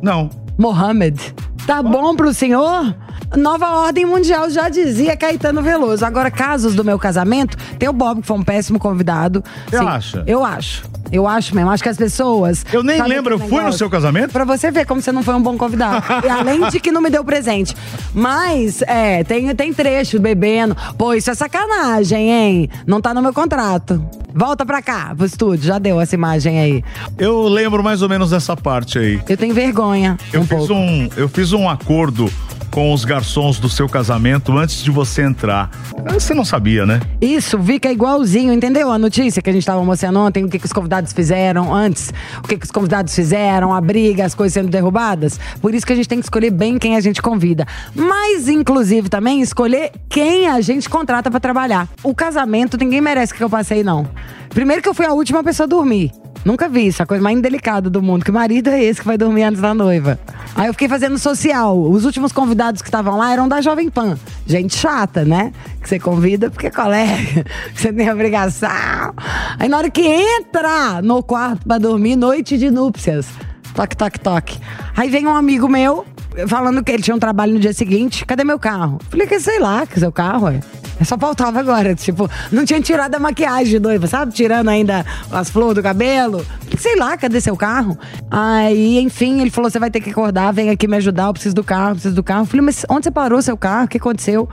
Não. 0.02 0.28
Mohamed. 0.58 1.34
Tá 1.66 1.82
bom 1.82 2.14
pro 2.14 2.34
senhor? 2.34 2.94
Nova 3.36 3.70
ordem 3.70 4.04
mundial 4.04 4.50
já 4.50 4.68
dizia 4.68 5.16
Caetano 5.16 5.62
Veloso. 5.62 6.04
Agora, 6.04 6.30
casos 6.30 6.74
do 6.74 6.84
meu 6.84 6.98
casamento, 6.98 7.56
tem 7.78 7.88
o 7.88 7.92
Bob, 7.92 8.20
que 8.20 8.26
foi 8.26 8.36
um 8.36 8.42
péssimo 8.42 8.78
convidado. 8.78 9.42
Você 9.68 9.78
Sim, 9.78 9.86
acha? 9.86 10.24
Eu 10.26 10.44
acho. 10.44 10.84
Eu 11.12 11.28
acho 11.28 11.54
mesmo. 11.54 11.70
Acho 11.70 11.82
que 11.82 11.88
as 11.90 11.96
pessoas. 11.96 12.64
Eu 12.72 12.82
nem 12.82 13.00
lembro, 13.02 13.34
eu 13.34 13.38
fui 13.38 13.62
no 13.62 13.72
seu 13.72 13.90
casamento? 13.90 14.32
Pra 14.32 14.44
você 14.44 14.70
ver 14.70 14.86
como 14.86 15.02
você 15.02 15.12
não 15.12 15.22
foi 15.22 15.34
um 15.34 15.42
bom 15.42 15.58
convidado. 15.58 16.02
e 16.24 16.28
além 16.28 16.68
de 16.68 16.80
que 16.80 16.90
não 16.90 17.02
me 17.02 17.10
deu 17.10 17.22
presente. 17.22 17.76
Mas, 18.14 18.82
é, 18.82 19.22
tem, 19.22 19.54
tem 19.54 19.72
trecho 19.74 20.18
bebendo. 20.18 20.74
Pô, 20.96 21.12
isso 21.12 21.30
é 21.30 21.34
sacanagem, 21.34 22.30
hein? 22.30 22.70
Não 22.86 23.00
tá 23.00 23.12
no 23.12 23.20
meu 23.20 23.32
contrato. 23.34 24.02
Volta 24.34 24.64
pra 24.64 24.80
cá, 24.80 25.12
pro 25.14 25.26
estúdio. 25.26 25.66
Já 25.66 25.78
deu 25.78 26.00
essa 26.00 26.14
imagem 26.14 26.58
aí. 26.58 26.84
Eu 27.18 27.42
lembro 27.42 27.82
mais 27.82 28.00
ou 28.00 28.08
menos 28.08 28.30
dessa 28.30 28.56
parte 28.56 28.98
aí. 28.98 29.20
Eu 29.28 29.36
tenho 29.36 29.52
vergonha. 29.54 30.16
Eu 30.32 30.40
um 30.40 30.46
fiz 30.46 30.58
pouco. 30.58 30.72
um, 30.74 31.08
eu 31.16 31.28
fiz 31.28 31.52
um 31.52 31.68
acordo 31.68 32.30
com 32.70 32.90
os 32.92 33.04
garçons 33.04 33.58
do 33.58 33.68
seu 33.68 33.86
casamento 33.86 34.56
antes 34.56 34.82
de 34.82 34.90
você 34.90 35.20
entrar. 35.22 35.70
Você 36.10 36.32
não 36.32 36.44
sabia, 36.44 36.86
né? 36.86 37.00
Isso, 37.20 37.62
fica 37.62 37.92
igualzinho, 37.92 38.50
entendeu? 38.50 38.90
A 38.90 38.98
notícia 38.98 39.42
que 39.42 39.50
a 39.50 39.52
gente 39.52 39.66
tava 39.66 39.84
mostrando 39.84 40.18
ontem, 40.18 40.42
o 40.42 40.48
que, 40.48 40.58
que 40.58 40.64
os 40.64 40.72
convidados 40.72 41.01
fizeram 41.10 41.72
antes, 41.72 42.12
o 42.44 42.46
que, 42.46 42.58
que 42.58 42.66
os 42.66 42.70
convidados 42.70 43.14
fizeram, 43.14 43.72
a 43.72 43.80
briga, 43.80 44.26
as 44.26 44.34
coisas 44.34 44.52
sendo 44.52 44.68
derrubadas. 44.68 45.40
Por 45.62 45.74
isso 45.74 45.86
que 45.86 45.92
a 45.94 45.96
gente 45.96 46.08
tem 46.08 46.18
que 46.18 46.26
escolher 46.26 46.50
bem 46.50 46.78
quem 46.78 46.96
a 46.96 47.00
gente 47.00 47.22
convida. 47.22 47.66
Mas, 47.94 48.46
inclusive, 48.46 49.08
também 49.08 49.40
escolher 49.40 49.92
quem 50.10 50.46
a 50.48 50.60
gente 50.60 50.90
contrata 50.90 51.30
pra 51.30 51.40
trabalhar. 51.40 51.88
O 52.02 52.14
casamento, 52.14 52.76
ninguém 52.76 53.00
merece 53.00 53.32
que 53.32 53.42
eu 53.42 53.48
passei, 53.48 53.82
não. 53.82 54.06
Primeiro 54.50 54.82
que 54.82 54.88
eu 54.88 54.94
fui 54.94 55.06
a 55.06 55.14
última 55.14 55.42
pessoa 55.42 55.64
a 55.64 55.68
dormir. 55.68 56.12
Nunca 56.44 56.68
vi 56.68 56.88
isso, 56.88 57.02
a 57.02 57.06
coisa 57.06 57.22
mais 57.22 57.36
indelicada 57.36 57.88
do 57.88 58.02
mundo. 58.02 58.24
Que 58.24 58.32
marido 58.32 58.68
é 58.68 58.82
esse 58.82 59.00
que 59.00 59.06
vai 59.06 59.16
dormir 59.16 59.44
antes 59.44 59.60
da 59.60 59.72
noiva? 59.72 60.18
Aí 60.56 60.66
eu 60.66 60.72
fiquei 60.72 60.88
fazendo 60.88 61.18
social. 61.18 61.80
Os 61.80 62.04
últimos 62.04 62.32
convidados 62.32 62.82
que 62.82 62.88
estavam 62.88 63.16
lá 63.16 63.32
eram 63.32 63.48
da 63.48 63.60
Jovem 63.60 63.88
Pan. 63.88 64.18
Gente 64.46 64.76
chata, 64.76 65.24
né? 65.24 65.52
Que 65.80 65.88
você 65.88 65.98
convida 65.98 66.50
porque 66.50 66.66
é 66.66 66.70
colega, 66.70 67.44
você 67.74 67.92
tem 67.92 68.10
obrigação. 68.10 69.14
Aí 69.58 69.68
na 69.68 69.78
hora 69.78 69.90
que 69.90 70.02
entra 70.02 71.00
no 71.00 71.22
quarto 71.22 71.66
pra 71.66 71.78
dormir, 71.78 72.16
noite 72.16 72.58
de 72.58 72.70
núpcias. 72.70 73.28
Toque, 73.74 73.96
toque, 73.96 74.20
toque. 74.20 74.58
Aí 74.96 75.08
vem 75.08 75.26
um 75.26 75.34
amigo 75.34 75.68
meu 75.68 76.04
falando 76.48 76.82
que 76.82 76.90
ele 76.90 77.02
tinha 77.02 77.14
um 77.14 77.20
trabalho 77.20 77.54
no 77.54 77.60
dia 77.60 77.72
seguinte. 77.72 78.24
Cadê 78.26 78.42
meu 78.42 78.58
carro? 78.58 78.98
Falei 79.10 79.26
que 79.26 79.38
sei 79.38 79.60
lá, 79.60 79.86
que 79.86 79.98
seu 79.98 80.10
carro 80.10 80.48
é. 80.48 80.60
Só 81.04 81.18
faltava 81.18 81.60
agora, 81.60 81.94
tipo, 81.94 82.28
não 82.50 82.64
tinha 82.64 82.80
tirado 82.80 83.14
a 83.14 83.18
maquiagem 83.18 83.74
de 83.74 83.80
noiva, 83.80 84.06
sabe? 84.06 84.32
Tirando 84.32 84.68
ainda 84.68 85.04
as 85.30 85.50
flores 85.50 85.74
do 85.74 85.82
cabelo. 85.82 86.44
Sei 86.78 86.96
lá, 86.96 87.16
cadê 87.16 87.40
seu 87.40 87.56
carro? 87.56 87.98
Aí, 88.30 88.98
enfim, 88.98 89.40
ele 89.40 89.50
falou: 89.50 89.70
você 89.70 89.78
vai 89.78 89.90
ter 89.90 90.00
que 90.00 90.10
acordar, 90.10 90.52
vem 90.52 90.70
aqui 90.70 90.86
me 90.86 90.96
ajudar, 90.96 91.26
eu 91.26 91.32
preciso 91.32 91.54
do 91.54 91.64
carro, 91.64 91.92
preciso 91.92 92.14
do 92.14 92.22
carro. 92.22 92.42
Eu 92.42 92.46
falei, 92.46 92.66
mas 92.66 92.84
onde 92.88 93.04
você 93.04 93.10
parou 93.10 93.40
seu 93.42 93.56
carro? 93.56 93.84
O 93.84 93.88
que 93.88 93.98
aconteceu? 93.98 94.48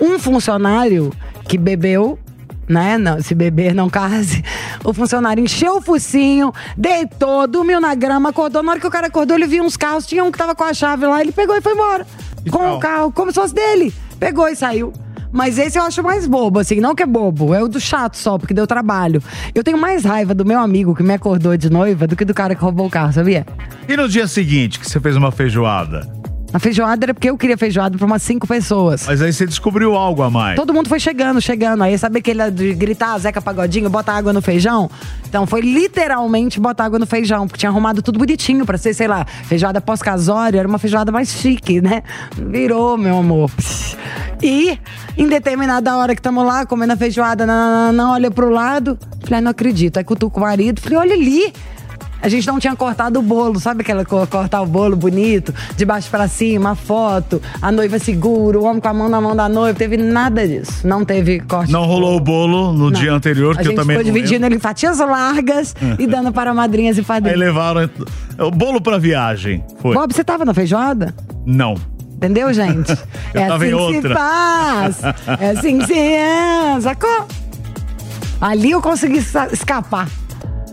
Um 0.00 0.18
funcionário 0.18 1.12
que 1.46 1.58
bebeu 1.58 2.18
né? 2.70 2.96
Não, 2.96 3.20
se 3.20 3.34
beber, 3.34 3.74
não 3.74 3.90
case. 3.90 4.44
O 4.84 4.94
funcionário 4.94 5.42
encheu 5.42 5.78
o 5.78 5.80
focinho, 5.80 6.54
deitou, 6.76 7.46
dormiu 7.48 7.80
na 7.80 7.94
grama, 7.94 8.30
acordou. 8.30 8.62
Na 8.62 8.72
hora 8.72 8.80
que 8.80 8.86
o 8.86 8.90
cara 8.90 9.08
acordou, 9.08 9.36
ele 9.36 9.46
viu 9.46 9.64
uns 9.64 9.76
carros, 9.76 10.06
tinha 10.06 10.22
um 10.22 10.30
que 10.30 10.38
tava 10.38 10.54
com 10.54 10.62
a 10.62 10.72
chave 10.72 11.04
lá, 11.04 11.20
ele 11.20 11.32
pegou 11.32 11.56
e 11.56 11.60
foi 11.60 11.72
embora. 11.72 12.06
Que 12.44 12.50
com 12.50 12.76
o 12.76 12.78
carro, 12.78 13.12
como 13.12 13.32
se 13.32 13.40
fosse 13.40 13.54
dele. 13.54 13.92
Pegou 14.18 14.48
e 14.48 14.54
saiu. 14.54 14.92
Mas 15.32 15.58
esse 15.58 15.78
eu 15.78 15.82
acho 15.82 16.02
mais 16.02 16.26
bobo, 16.26 16.58
assim. 16.58 16.80
Não 16.80 16.94
que 16.94 17.02
é 17.02 17.06
bobo, 17.06 17.54
é 17.54 17.62
o 17.62 17.68
do 17.68 17.80
chato 17.80 18.16
só, 18.16 18.38
porque 18.38 18.54
deu 18.54 18.66
trabalho. 18.66 19.22
Eu 19.54 19.62
tenho 19.62 19.78
mais 19.78 20.04
raiva 20.04 20.34
do 20.34 20.44
meu 20.44 20.58
amigo 20.58 20.94
que 20.94 21.02
me 21.02 21.14
acordou 21.14 21.56
de 21.56 21.70
noiva 21.70 22.06
do 22.06 22.16
que 22.16 22.24
do 22.24 22.34
cara 22.34 22.54
que 22.54 22.62
roubou 22.62 22.86
o 22.86 22.90
carro, 22.90 23.12
sabia? 23.12 23.46
E 23.88 23.96
no 23.96 24.08
dia 24.08 24.26
seguinte 24.26 24.78
que 24.78 24.88
você 24.88 25.00
fez 25.00 25.16
uma 25.16 25.30
feijoada? 25.32 26.19
A 26.52 26.58
feijoada 26.58 27.04
era 27.04 27.14
porque 27.14 27.30
eu 27.30 27.38
queria 27.38 27.56
feijoada 27.56 27.96
pra 27.96 28.06
umas 28.06 28.22
cinco 28.22 28.46
pessoas. 28.46 29.04
Mas 29.06 29.22
aí 29.22 29.32
você 29.32 29.46
descobriu 29.46 29.94
algo 29.94 30.22
a 30.22 30.30
mais. 30.30 30.56
Todo 30.56 30.74
mundo 30.74 30.88
foi 30.88 30.98
chegando, 30.98 31.40
chegando. 31.40 31.82
Aí 31.82 31.96
sabe 31.96 32.18
aquele 32.18 32.50
de 32.50 32.74
gritar, 32.74 33.16
Zeca 33.18 33.40
Pagodinho, 33.40 33.88
bota 33.88 34.12
água 34.12 34.32
no 34.32 34.42
feijão? 34.42 34.90
Então 35.28 35.46
foi 35.46 35.60
literalmente 35.60 36.58
botar 36.58 36.86
água 36.86 36.98
no 36.98 37.06
feijão, 37.06 37.46
porque 37.46 37.58
tinha 37.58 37.70
arrumado 37.70 38.02
tudo 38.02 38.18
bonitinho 38.18 38.66
pra 38.66 38.76
ser, 38.76 38.94
sei 38.94 39.06
lá, 39.06 39.24
feijoada 39.44 39.80
pós-casório, 39.80 40.58
era 40.58 40.66
uma 40.66 40.78
feijoada 40.78 41.12
mais 41.12 41.28
chique, 41.28 41.80
né? 41.80 42.02
Virou, 42.36 42.98
meu 42.98 43.18
amor. 43.18 43.50
E 44.42 44.76
em 45.16 45.28
determinada 45.28 45.96
hora 45.96 46.14
que 46.14 46.20
estamos 46.20 46.44
lá 46.44 46.66
comendo 46.66 46.94
a 46.94 46.96
feijoada, 46.96 47.46
não, 47.46 47.70
não, 47.70 47.92
não, 47.92 48.12
olha 48.12 48.30
pro 48.30 48.50
lado. 48.50 48.98
Falei, 49.22 49.38
ah, 49.38 49.40
não 49.40 49.50
acredito. 49.52 49.98
Aí 49.98 50.04
cutuco 50.04 50.40
o 50.40 50.42
marido, 50.42 50.80
falei, 50.80 50.98
olha 50.98 51.14
ali. 51.14 51.52
A 52.22 52.28
gente 52.28 52.46
não 52.46 52.58
tinha 52.58 52.74
cortado 52.76 53.18
o 53.18 53.22
bolo, 53.22 53.58
sabe 53.58 53.82
aquela 53.82 54.04
co- 54.04 54.26
cortar 54.26 54.60
o 54.62 54.66
bolo 54.66 54.94
bonito, 54.96 55.54
de 55.76 55.84
baixo 55.84 56.10
pra 56.10 56.28
cima, 56.28 56.70
a 56.72 56.74
foto, 56.74 57.40
a 57.62 57.72
noiva 57.72 57.98
segura, 57.98 58.58
o 58.58 58.64
homem 58.64 58.80
com 58.80 58.88
a 58.88 58.94
mão 58.94 59.08
na 59.08 59.20
mão 59.20 59.34
da 59.34 59.48
noiva, 59.48 59.78
teve 59.78 59.96
nada 59.96 60.46
disso. 60.46 60.86
Não 60.86 61.04
teve 61.04 61.40
corte. 61.40 61.72
Não 61.72 61.84
rolou 61.86 62.16
o 62.16 62.20
bolo 62.20 62.72
no 62.72 62.90
Não. 62.90 62.90
dia 62.92 63.12
anterior, 63.12 63.52
A 63.52 63.56
que 63.56 63.60
eu 63.62 63.70
gente 63.70 63.76
também 63.76 63.96
foi 63.96 64.04
não 64.04 64.12
dividindo 64.12 64.32
lembro. 64.42 64.48
ele 64.48 64.56
em 64.56 64.60
fatias 64.60 64.98
largas 64.98 65.74
e 65.98 66.06
dando 66.08 66.32
para 66.32 66.52
madrinhas 66.52 66.96
e 66.96 67.00
Aí 67.00 67.06
padrinhos. 67.06 67.38
levaram 67.38 67.88
o 68.38 68.50
bolo 68.50 68.80
pra 68.80 68.98
viagem. 68.98 69.64
Foi. 69.80 69.94
Bob, 69.94 70.12
você 70.12 70.22
tava 70.22 70.44
na 70.44 70.52
feijoada? 70.54 71.14
Não. 71.46 71.74
Entendeu, 72.16 72.52
gente? 72.52 72.92
É 73.32 73.46
tava 73.46 73.64
assim 73.64 73.74
em 73.74 73.92
que 74.02 74.08
se 74.08 74.14
faz. 74.14 75.00
É 75.40 75.50
assim 75.50 75.78
que 75.78 75.86
se 75.86 75.94
é, 75.98 76.78
sacou? 76.80 77.26
Ali 78.40 78.72
eu 78.72 78.82
consegui 78.82 79.18
escapar. 79.52 80.08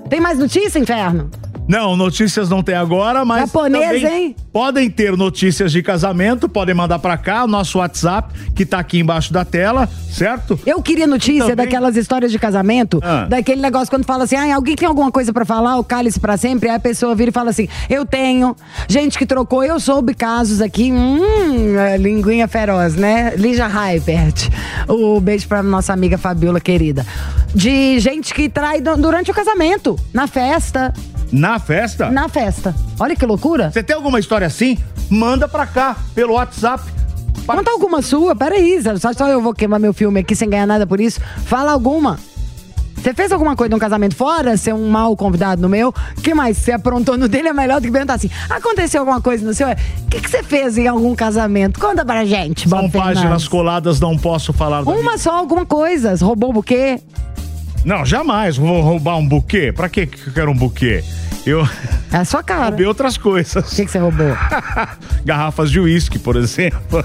Tem 0.09 0.21
mais 0.21 0.39
notícia, 0.39 0.79
inferno? 0.79 1.29
Não, 1.67 1.97
notícias 1.97 2.49
não 2.49 2.63
tem 2.63 2.75
agora, 2.75 3.25
mas. 3.25 3.41
Japonês, 3.41 4.03
hein? 4.03 4.35
Podem 4.53 4.89
ter 4.89 5.15
notícias 5.17 5.71
de 5.71 5.83
casamento, 5.83 6.47
podem 6.47 6.73
mandar 6.73 6.97
pra 6.99 7.17
cá, 7.17 7.43
o 7.43 7.47
nosso 7.47 7.79
WhatsApp, 7.79 8.33
que 8.55 8.65
tá 8.65 8.79
aqui 8.79 8.99
embaixo 8.99 9.33
da 9.33 9.43
tela, 9.43 9.87
certo? 10.09 10.57
Eu 10.65 10.81
queria 10.81 11.05
notícia 11.05 11.41
Também. 11.41 11.57
daquelas 11.65 11.95
histórias 11.97 12.31
de 12.31 12.39
casamento, 12.39 12.99
Ah. 13.03 13.25
daquele 13.29 13.61
negócio 13.61 13.89
quando 13.89 14.05
fala 14.05 14.23
assim, 14.23 14.35
ah, 14.37 14.55
alguém 14.55 14.75
tem 14.75 14.87
alguma 14.87 15.11
coisa 15.11 15.33
pra 15.33 15.43
falar, 15.45 15.77
o 15.77 15.83
cálice 15.83 16.19
pra 16.19 16.37
sempre, 16.37 16.69
aí 16.69 16.75
a 16.75 16.79
pessoa 16.79 17.13
vira 17.13 17.29
e 17.29 17.33
fala 17.33 17.49
assim, 17.49 17.67
eu 17.89 18.05
tenho, 18.05 18.55
gente 18.87 19.17
que 19.17 19.25
trocou, 19.25 19.63
eu 19.63 19.79
soube 19.79 20.13
casos 20.13 20.61
aqui, 20.61 20.91
hum, 20.91 21.77
é, 21.77 21.97
linguinha 21.97 22.47
feroz, 22.47 22.95
né? 22.95 23.33
Lígia 23.35 23.67
Hypert, 23.67 24.49
o 24.87 25.19
beijo 25.19 25.47
pra 25.47 25.61
nossa 25.61 25.91
amiga 25.93 26.17
Fabiola 26.17 26.59
querida, 26.61 27.05
de 27.53 27.99
gente 27.99 28.33
que 28.33 28.47
trai 28.49 28.79
du- 28.81 28.95
durante 28.97 29.29
o 29.29 29.33
casamento, 29.33 29.99
na 30.13 30.25
festa, 30.27 30.93
Na 31.31 31.59
festa? 31.59 32.09
na 32.09 32.29
festa. 32.29 32.73
Olha 32.99 33.15
que 33.15 33.25
loucura. 33.25 33.71
Você 33.71 33.83
tem 33.83 33.95
alguma 33.95 34.19
história 34.19 34.47
assim? 34.47 34.77
Manda 35.09 35.47
pra 35.47 35.65
cá, 35.65 35.95
pelo 36.15 36.33
WhatsApp. 36.33 36.83
Conta 37.45 37.71
alguma 37.71 38.01
sua, 38.01 38.35
peraí, 38.35 38.77
só, 38.99 39.13
só 39.13 39.27
eu 39.29 39.41
vou 39.41 39.53
queimar 39.53 39.79
meu 39.79 39.93
filme 39.93 40.19
aqui 40.19 40.35
sem 40.35 40.49
ganhar 40.49 40.65
nada 40.67 40.85
por 40.85 40.99
isso. 40.99 41.19
Fala 41.45 41.71
alguma. 41.71 42.19
Você 42.95 43.13
fez 43.13 43.31
alguma 43.31 43.55
coisa 43.55 43.69
num 43.71 43.79
casamento 43.79 44.15
fora? 44.15 44.57
Ser 44.57 44.73
um 44.73 44.89
mau 44.89 45.15
convidado 45.15 45.61
no 45.61 45.69
meu? 45.69 45.93
O 46.17 46.21
que 46.21 46.33
mais 46.33 46.57
você 46.57 46.73
aprontou 46.73 47.17
no 47.17 47.27
dele 47.29 47.47
é 47.47 47.53
melhor 47.53 47.79
do 47.79 47.85
que 47.85 47.91
perguntar 47.91 48.15
assim: 48.15 48.29
aconteceu 48.49 48.99
alguma 49.01 49.21
coisa 49.21 49.45
no 49.45 49.53
seu? 49.53 49.67
O 49.69 49.75
que, 50.09 50.19
que 50.19 50.29
você 50.29 50.43
fez 50.43 50.77
em 50.77 50.87
algum 50.87 51.15
casamento? 51.15 51.79
Conta 51.79 52.03
pra 52.03 52.25
gente, 52.25 52.67
São 52.67 52.81
Bob 52.81 52.91
páginas 52.91 53.19
Fernandes. 53.21 53.47
coladas, 53.47 53.99
não 54.01 54.17
posso 54.17 54.51
falar 54.51 54.81
Uma 54.81 55.17
só, 55.17 55.37
alguma 55.37 55.65
coisa. 55.65 56.15
Roubou 56.15 56.49
o 56.49 56.53
buquê? 56.53 56.99
Não, 57.87 58.05
jamais 58.05 58.57
vou 58.57 58.81
roubar 58.81 59.15
um 59.15 59.25
buquê. 59.25 59.71
Pra 59.71 59.87
que 59.87 60.01
eu 60.01 60.33
quero 60.33 60.51
um 60.51 60.53
buquê? 60.57 61.01
Eu 61.45 61.65
É 62.11 62.17
a 62.17 62.25
sua 62.25 62.43
cara. 62.43 62.65
roubei 62.65 62.85
outras 62.85 63.15
O 63.15 63.21
coisas. 63.21 63.73
que, 63.73 63.85
que 63.85 63.89
você 63.91 63.97
roubou? 63.97 64.27
Garrafas 65.23 65.71
de 65.71 65.79
uísque, 65.79 66.19
por 66.19 66.35
exemplo. 66.35 67.01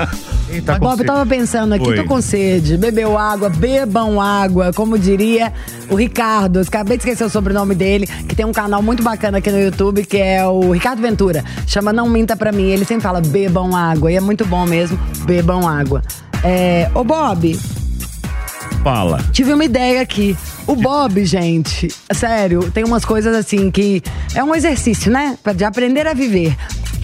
Eita, 0.52 0.78
Bob, 0.78 1.00
eu 1.00 1.06
tava 1.06 1.24
pensando 1.24 1.72
aqui, 1.72 1.88
Oi. 1.88 1.96
tô 1.96 2.04
com 2.04 2.20
sede. 2.20 2.76
Bebeu 2.76 3.16
água, 3.16 3.48
bebam 3.48 4.20
água, 4.20 4.70
como 4.74 4.98
diria 4.98 5.50
o 5.88 5.94
Ricardo. 5.94 6.60
Acabei 6.60 6.98
de 6.98 7.04
esquecer 7.04 7.24
o 7.24 7.30
sobrenome 7.30 7.74
dele, 7.74 8.06
que 8.06 8.36
tem 8.36 8.44
um 8.44 8.52
canal 8.52 8.82
muito 8.82 9.02
bacana 9.02 9.38
aqui 9.38 9.50
no 9.50 9.58
YouTube, 9.58 10.04
que 10.04 10.18
é 10.18 10.46
o 10.46 10.72
Ricardo 10.72 11.00
Ventura. 11.00 11.42
Chama 11.66 11.90
Não 11.90 12.06
Minta 12.06 12.36
Pra 12.36 12.52
Mim. 12.52 12.68
Ele 12.68 12.84
sempre 12.84 13.02
fala, 13.02 13.22
bebam 13.22 13.74
água. 13.74 14.12
E 14.12 14.16
é 14.16 14.20
muito 14.20 14.44
bom 14.44 14.66
mesmo, 14.66 14.98
bebam 15.24 15.66
água. 15.66 16.02
É, 16.44 16.90
ô 16.94 17.02
Bob, 17.02 17.58
Fala. 18.82 19.18
tive 19.32 19.52
uma 19.52 19.64
ideia 19.64 20.00
aqui. 20.00 20.36
O 20.66 20.76
Bob, 20.76 21.24
gente, 21.24 21.88
sério, 22.12 22.70
tem 22.70 22.84
umas 22.84 23.04
coisas 23.04 23.34
assim 23.34 23.70
que 23.70 24.02
é 24.34 24.42
um 24.42 24.54
exercício, 24.54 25.10
né? 25.10 25.36
De 25.54 25.64
aprender 25.64 26.06
a 26.06 26.14
viver. 26.14 26.56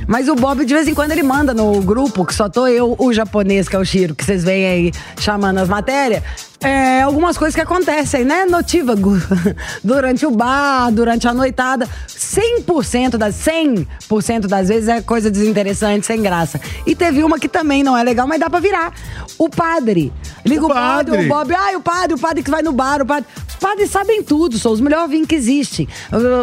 Mas 0.06 0.28
o 0.28 0.34
Bob, 0.34 0.64
de 0.64 0.74
vez 0.74 0.86
em 0.86 0.94
quando, 0.94 1.12
ele 1.12 1.22
manda 1.22 1.54
no 1.54 1.80
grupo, 1.80 2.24
que 2.24 2.34
só 2.34 2.48
tô 2.48 2.66
eu, 2.66 2.94
o 2.98 3.12
japonês, 3.12 3.68
que 3.68 3.76
é 3.76 3.78
o 3.78 3.84
Shiro, 3.84 4.14
que 4.14 4.24
vocês 4.24 4.44
veem 4.44 4.66
aí 4.66 4.92
chamando 5.18 5.58
as 5.58 5.68
matérias. 5.68 6.22
É, 6.60 7.02
algumas 7.02 7.36
coisas 7.36 7.54
que 7.54 7.60
acontecem, 7.60 8.24
né? 8.24 8.44
Notívago. 8.44 9.16
durante 9.82 10.24
o 10.26 10.30
bar, 10.30 10.90
durante 10.90 11.26
a 11.26 11.34
noitada. 11.34 11.88
100% 12.24 13.16
das 13.16 13.34
100% 13.36 14.46
das 14.46 14.68
vezes 14.68 14.88
é 14.88 15.00
coisa 15.02 15.30
desinteressante, 15.30 16.06
sem 16.06 16.20
graça. 16.22 16.60
E 16.86 16.94
teve 16.94 17.22
uma 17.22 17.38
que 17.38 17.48
também 17.48 17.82
não 17.82 17.96
é 17.96 18.02
legal, 18.02 18.26
mas 18.26 18.40
dá 18.40 18.48
pra 18.48 18.60
virar. 18.60 18.92
O 19.38 19.48
padre. 19.48 20.12
Liga 20.44 20.62
O 20.62 20.66
o, 20.66 20.68
padre, 20.72 21.12
padre. 21.12 21.26
o 21.26 21.28
Bob. 21.28 21.54
Ai, 21.54 21.76
o 21.76 21.80
padre, 21.80 22.14
o 22.14 22.18
padre 22.18 22.42
que 22.42 22.50
vai 22.50 22.62
no 22.62 22.72
bar, 22.72 23.02
o 23.02 23.06
padre. 23.06 23.28
Os 23.54 23.60
padres 23.60 23.90
sabem 23.90 24.22
tudo, 24.22 24.58
são 24.58 24.72
os 24.72 24.80
melhores 24.80 25.10
vinhos 25.10 25.26
que 25.28 25.34
existem. 25.34 25.88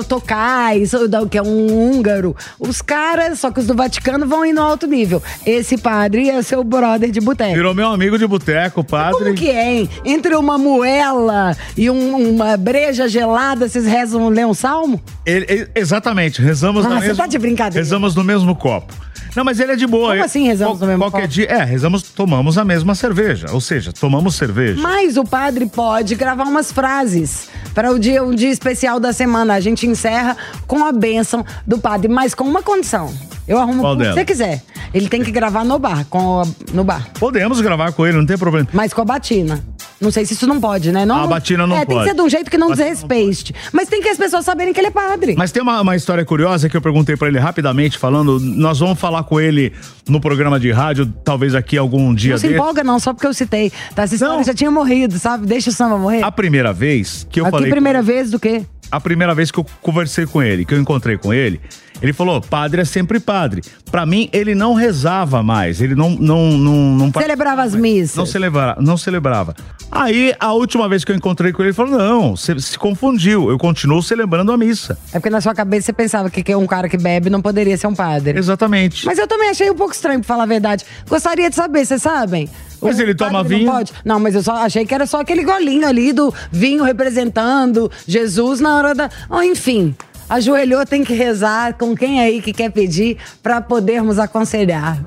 Tocais, 0.08 0.91
que 1.30 1.38
é 1.38 1.41
um 1.41 1.68
húngaro. 1.91 2.36
Os 2.60 2.82
caras, 2.82 3.39
só 3.39 3.51
que 3.51 3.60
os 3.60 3.68
do 3.68 3.75
Vaticano 3.75 4.25
vão 4.25 4.46
ir 4.46 4.53
no 4.53 4.62
alto 4.62 4.88
nível. 4.88 5.22
Esse 5.46 5.77
padre 5.77 6.30
é 6.30 6.41
seu 6.41 6.63
brother 6.63 7.12
de 7.12 7.20
boteco. 7.20 7.53
Virou 7.53 7.74
meu 7.75 7.89
amigo 7.89 8.18
de 8.18 8.25
boteco, 8.25 8.84
padre. 8.84 9.18
Como 9.24 9.36
que 9.36 9.50
é, 9.50 9.74
hein? 9.74 9.89
Entre 10.06 10.36
uma 10.36 10.58
moela 10.58 11.56
e 11.77 11.89
um- 11.89 12.32
uma 12.32 12.56
breja 12.58 13.08
gelada, 13.08 13.68
vocês 13.68 13.86
rezam, 13.86 14.30
lê 14.30 14.46
um 14.46 14.53
salmo? 14.53 15.01
Ele- 15.25 15.46
ele- 15.50 15.68
exatamente, 15.75 16.41
rezamos 16.41 16.86
Ah, 16.86 16.89
no 16.89 16.96
você 16.96 17.08
mesmo... 17.08 17.18
tá 17.18 17.27
de 17.27 17.38
brincadeira. 17.38 17.77
Rezamos 17.84 18.15
no 18.15 18.24
mesmo 18.24 18.56
copo. 18.56 18.94
Não, 19.35 19.43
mas 19.45 19.59
ele 19.59 19.71
é 19.71 19.75
de 19.75 19.88
boa. 19.88 20.11
Como 20.11 20.23
assim 20.25 20.45
rezamos 20.45 20.79
no 20.79 20.88
mesmo 20.88 21.01
qualquer 21.03 21.21
copo? 21.21 21.33
dia, 21.33 21.45
é, 21.45 21.63
rezamos, 21.63 22.03
tomamos 22.03 22.57
a 22.57 22.65
mesma 22.65 22.93
cerveja. 22.95 23.47
Ou 23.51 23.61
seja, 23.61 23.93
tomamos 23.93 24.35
cerveja. 24.35 24.81
Mas 24.81 25.15
o 25.17 25.23
padre 25.23 25.65
pode 25.65 26.15
gravar 26.15 26.43
umas 26.43 26.71
frases 26.71 27.47
para 27.73 27.91
o 27.91 27.97
dia, 28.00 28.23
um 28.23 28.35
dia 28.35 28.50
especial 28.50 29.00
da 29.00 29.13
semana. 29.13 29.53
A 29.53 29.59
gente 29.59 29.88
encerra 29.88 30.35
com 30.67 30.83
a 30.85 30.91
bênção 30.91 31.45
do 31.65 31.77
padre, 31.77 32.07
mas 32.09 32.33
com 32.35 32.43
uma 32.43 32.61
condição. 32.61 33.13
Eu 33.47 33.57
arrumo 33.59 33.81
Qual 33.81 33.93
o 33.93 33.97
que 33.97 34.03
delas? 34.03 34.15
você 34.19 34.25
quiser. 34.25 34.63
Ele 34.93 35.07
tem 35.07 35.23
que 35.23 35.31
gravar 35.31 35.63
no 35.63 35.79
bar, 35.79 36.05
com 36.09 36.41
a- 36.41 36.47
no 36.73 36.83
bar. 36.83 37.07
Podemos 37.19 37.59
gravar 37.61 37.91
com 37.93 38.05
ele, 38.05 38.17
não 38.17 38.25
tem 38.25 38.38
problema. 38.38 38.67
Mas 38.73 38.93
com 38.93 39.01
a 39.01 39.05
batina. 39.05 39.63
Não 40.01 40.10
sei 40.12 40.25
se 40.25 40.34
isso 40.34 40.48
não 40.48 40.60
pode, 40.60 40.91
né? 40.91 41.05
Não, 41.05 41.24
A 41.24 41.27
batina 41.27 41.67
não 41.67 41.75
é, 41.75 41.86
tem 41.86 41.96
pode. 41.96 42.00
que 42.03 42.10
ser 42.10 42.15
de 42.15 42.22
um 42.22 42.29
jeito 42.29 42.50
que 42.50 42.58
não 42.58 42.70
Batina 42.70 42.86
não 42.86 42.91
desrespeite. 42.91 43.53
Mas 43.72 43.88
tem 43.88 44.01
que 44.01 44.10
as 44.10 44.17
pessoas 44.17 44.43
saberem 44.43 44.74
que 44.74 44.79
ele 44.79 44.88
é 44.88 44.91
padre. 44.91 45.36
Mas 45.38 45.51
tem 45.51 45.62
uma, 45.62 45.79
uma 45.81 45.96
história 45.96 46.25
curiosa 46.25 46.67
que 46.67 46.75
eu 46.75 46.81
perguntei 46.81 47.15
pra 47.15 47.27
ele 47.27 47.38
rapidamente, 47.38 47.98
falando. 47.98 48.39
Nós 48.39 48.79
vamos 48.79 49.00
falar 49.00 49.24
com 49.24 49.39
ele 49.39 49.72
no 50.10 50.20
programa 50.20 50.60
de 50.60 50.72
rádio, 50.72 51.05
talvez 51.24 51.53
aqui 51.53 51.77
algum 51.77 52.13
dia 52.15 52.31
não 52.31 52.38
se 52.39 52.48
desse. 52.48 52.60
empolga, 52.60 52.84
não, 52.84 53.00
só 53.00 53.13
porque 53.13 53.27
eu 53.27 53.34
citei. 53.34 53.72
Tá, 53.93 54.03
essa 54.03 54.15
história 54.15 54.38
Não. 54.38 54.43
já 54.43 54.53
tinha 54.53 54.72
morrido, 54.72 55.20
sabe? 55.20 55.46
Deixa 55.46 55.70
o 55.70 55.74
samba 55.74 55.98
morrer. 55.98 56.24
A 56.24 56.31
primeira 56.31 56.74
vez 56.74 57.27
que 57.29 57.39
eu 57.39 57.46
Aqui, 57.46 57.51
falei. 57.51 57.70
com 57.70 57.72
primeira 57.75 58.01
vez 58.01 58.31
do 58.31 58.39
quê? 58.39 58.63
A 58.91 59.00
primeira 59.00 59.33
vez 59.33 59.50
que 59.50 59.60
eu 59.60 59.65
conversei 59.81 60.25
com 60.25 60.43
ele, 60.43 60.65
que 60.65 60.74
eu 60.74 60.79
encontrei 60.79 61.17
com 61.17 61.33
ele, 61.33 61.62
ele 62.01 62.13
falou: 62.13 62.41
padre 62.41 62.81
é 62.81 62.86
sempre 62.86 63.19
padre. 63.19 63.62
Pra 63.89 64.05
mim, 64.05 64.29
ele 64.33 64.55
não 64.55 64.74
rezava 64.74 65.43
mais. 65.43 65.81
Ele 65.81 65.95
não. 65.95 66.10
não, 66.10 66.51
não, 66.51 66.75
não 66.95 67.12
Celebrava 67.12 67.62
as 67.62 67.75
missas. 67.75 68.15
Não 68.15 68.25
celebrava, 68.25 68.81
não 68.81 68.98
celebrava. 68.98 69.55
Aí, 69.91 70.33
a 70.39 70.53
última 70.53 70.89
vez 70.89 71.03
que 71.03 71.12
eu 71.12 71.15
encontrei 71.15 71.51
com 71.51 71.62
ele, 71.62 71.69
ele 71.69 71.75
falou: 71.75 71.98
não, 71.98 72.36
você 72.36 72.60
se 72.60 72.77
confundiu. 72.77 73.50
Eu 73.50 73.57
continuo 73.57 74.01
celebrando 74.01 74.51
a 74.51 74.57
missa. 74.57 74.98
É 75.13 75.19
porque 75.19 75.29
na 75.29 75.41
sua 75.41 75.53
cabeça 75.53 75.88
você 75.88 75.93
pensava 75.93 76.29
que 76.29 76.43
que 76.43 76.55
um 76.55 76.65
cara 76.65 76.89
que 76.89 76.98
bebe 76.98 77.29
não 77.29 77.41
poderia 77.41 77.77
ser 77.77 77.88
um 77.88 77.95
padre. 77.95 78.38
Exatamente. 78.38 79.05
Mas 79.05 79.19
eu 79.19 79.27
também 79.27 79.50
achei 79.50 79.69
um 79.69 79.75
pouco 79.75 79.93
estranho, 79.93 80.19
pra 80.19 80.27
falar 80.27 80.43
a 80.43 80.48
verdade. 80.48 80.86
Gostaria 81.07 81.50
de 81.50 81.55
saber, 81.55 81.86
vocês 81.86 82.01
sabem? 82.01 82.50
Mas 82.81 82.97
O 82.97 83.01
ele 83.01 83.13
toma 83.13 83.31
padre 83.43 83.50
não 83.51 83.59
vinho? 83.59 83.71
pode? 83.71 83.93
Não, 84.03 84.19
mas 84.19 84.33
eu 84.35 84.41
só 84.41 84.53
achei 84.55 84.85
que 84.85 84.93
era 84.93 85.05
só 85.05 85.21
aquele 85.21 85.43
golinho 85.43 85.88
ali 85.88 86.11
do 86.11 86.33
vinho 86.51 86.83
representando 86.83 87.91
Jesus 88.07 88.59
na 88.59 88.75
hora 88.75 88.95
da. 88.95 89.09
Oh, 89.29 89.41
enfim, 89.41 89.93
ajoelhou, 90.29 90.85
tem 90.85 91.03
que 91.03 91.13
rezar 91.13 91.73
com 91.77 91.95
quem 91.95 92.19
aí 92.19 92.41
que 92.41 92.51
quer 92.51 92.71
pedir 92.71 93.17
pra 93.43 93.61
podermos 93.61 94.17
aconselhar. 94.17 94.97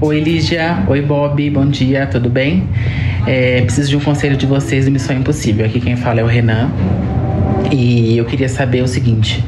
Oi 0.00 0.20
Lígia, 0.20 0.84
oi 0.86 1.00
Bob, 1.02 1.50
bom 1.50 1.66
dia, 1.66 2.06
tudo 2.06 2.28
bem? 2.30 2.68
É, 3.26 3.62
preciso 3.62 3.88
de 3.88 3.96
um 3.96 4.00
conselho 4.00 4.36
de 4.36 4.46
vocês 4.46 4.84
do 4.84 4.90
Missão 4.90 5.16
Impossível. 5.16 5.66
Aqui 5.66 5.80
quem 5.80 5.96
fala 5.96 6.20
é 6.20 6.22
o 6.24 6.26
Renan. 6.26 6.70
E 7.72 8.16
eu 8.16 8.24
queria 8.24 8.48
saber 8.48 8.82
o 8.82 8.86
seguinte: 8.88 9.44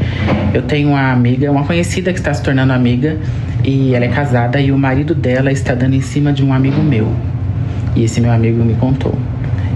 eu 0.53 0.63
tenho 0.63 0.89
uma 0.89 1.13
amiga, 1.13 1.51
uma 1.51 1.65
conhecida 1.65 2.13
que 2.13 2.19
está 2.19 2.35
se 2.35 2.43
tornando 2.43 2.73
amiga, 2.73 3.17
e 3.65 3.95
ela 3.95 4.05
é 4.05 4.09
casada 4.09 4.61
e 4.61 4.73
o 4.73 4.79
marido 4.79 5.15
dela 5.15 5.53
está 5.53 5.75
dando 5.75 5.95
em 5.95 6.01
cima 6.01 6.33
de 6.33 6.45
um 6.45 6.53
amigo 6.53 6.83
meu. 6.83 7.15
E 7.95 8.05
esse 8.05 8.21
meu 8.21 8.33
amigo 8.33 8.63
me 8.65 8.75
contou. 8.75 9.15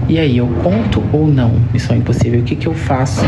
E 0.07 0.19
aí, 0.19 0.37
eu 0.37 0.47
conto 0.61 1.03
ou 1.11 1.27
não 1.27 1.53
Missão 1.73 1.95
Impossível? 1.95 2.39
O 2.39 2.43
que, 2.43 2.55
que 2.55 2.67
eu 2.67 2.73
faço 2.73 3.21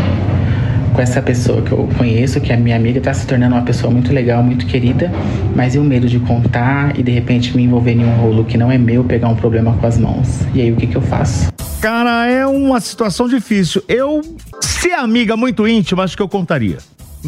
com 0.94 1.02
essa 1.02 1.22
pessoa 1.22 1.62
que 1.62 1.70
eu 1.70 1.88
conheço, 1.96 2.40
que 2.40 2.52
é 2.52 2.56
minha 2.56 2.74
amiga, 2.74 3.00
tá 3.00 3.14
se 3.14 3.26
tornando 3.26 3.54
uma 3.54 3.62
pessoa 3.62 3.92
muito 3.92 4.12
legal, 4.12 4.42
muito 4.42 4.66
querida, 4.66 5.12
mas 5.54 5.74
e 5.74 5.78
o 5.78 5.84
medo 5.84 6.08
de 6.08 6.18
contar 6.18 6.98
e 6.98 7.02
de 7.02 7.12
repente 7.12 7.56
me 7.56 7.62
envolver 7.62 7.92
em 7.92 8.04
um 8.04 8.16
rolo 8.16 8.44
que 8.44 8.58
não 8.58 8.70
é 8.70 8.78
meu, 8.78 9.04
pegar 9.04 9.28
um 9.28 9.36
problema 9.36 9.72
com 9.74 9.86
as 9.86 9.98
mãos? 9.98 10.40
E 10.54 10.60
aí, 10.60 10.72
o 10.72 10.76
que, 10.76 10.86
que 10.86 10.96
eu 10.96 11.02
faço? 11.02 11.52
Cara, 11.80 12.26
é 12.26 12.44
uma 12.46 12.80
situação 12.80 13.28
difícil. 13.28 13.82
Eu, 13.86 14.20
se 14.60 14.90
é 14.90 14.98
amiga 14.98 15.36
muito 15.36 15.68
íntima, 15.68 16.02
acho 16.02 16.16
que 16.16 16.22
eu 16.22 16.28
contaria. 16.28 16.78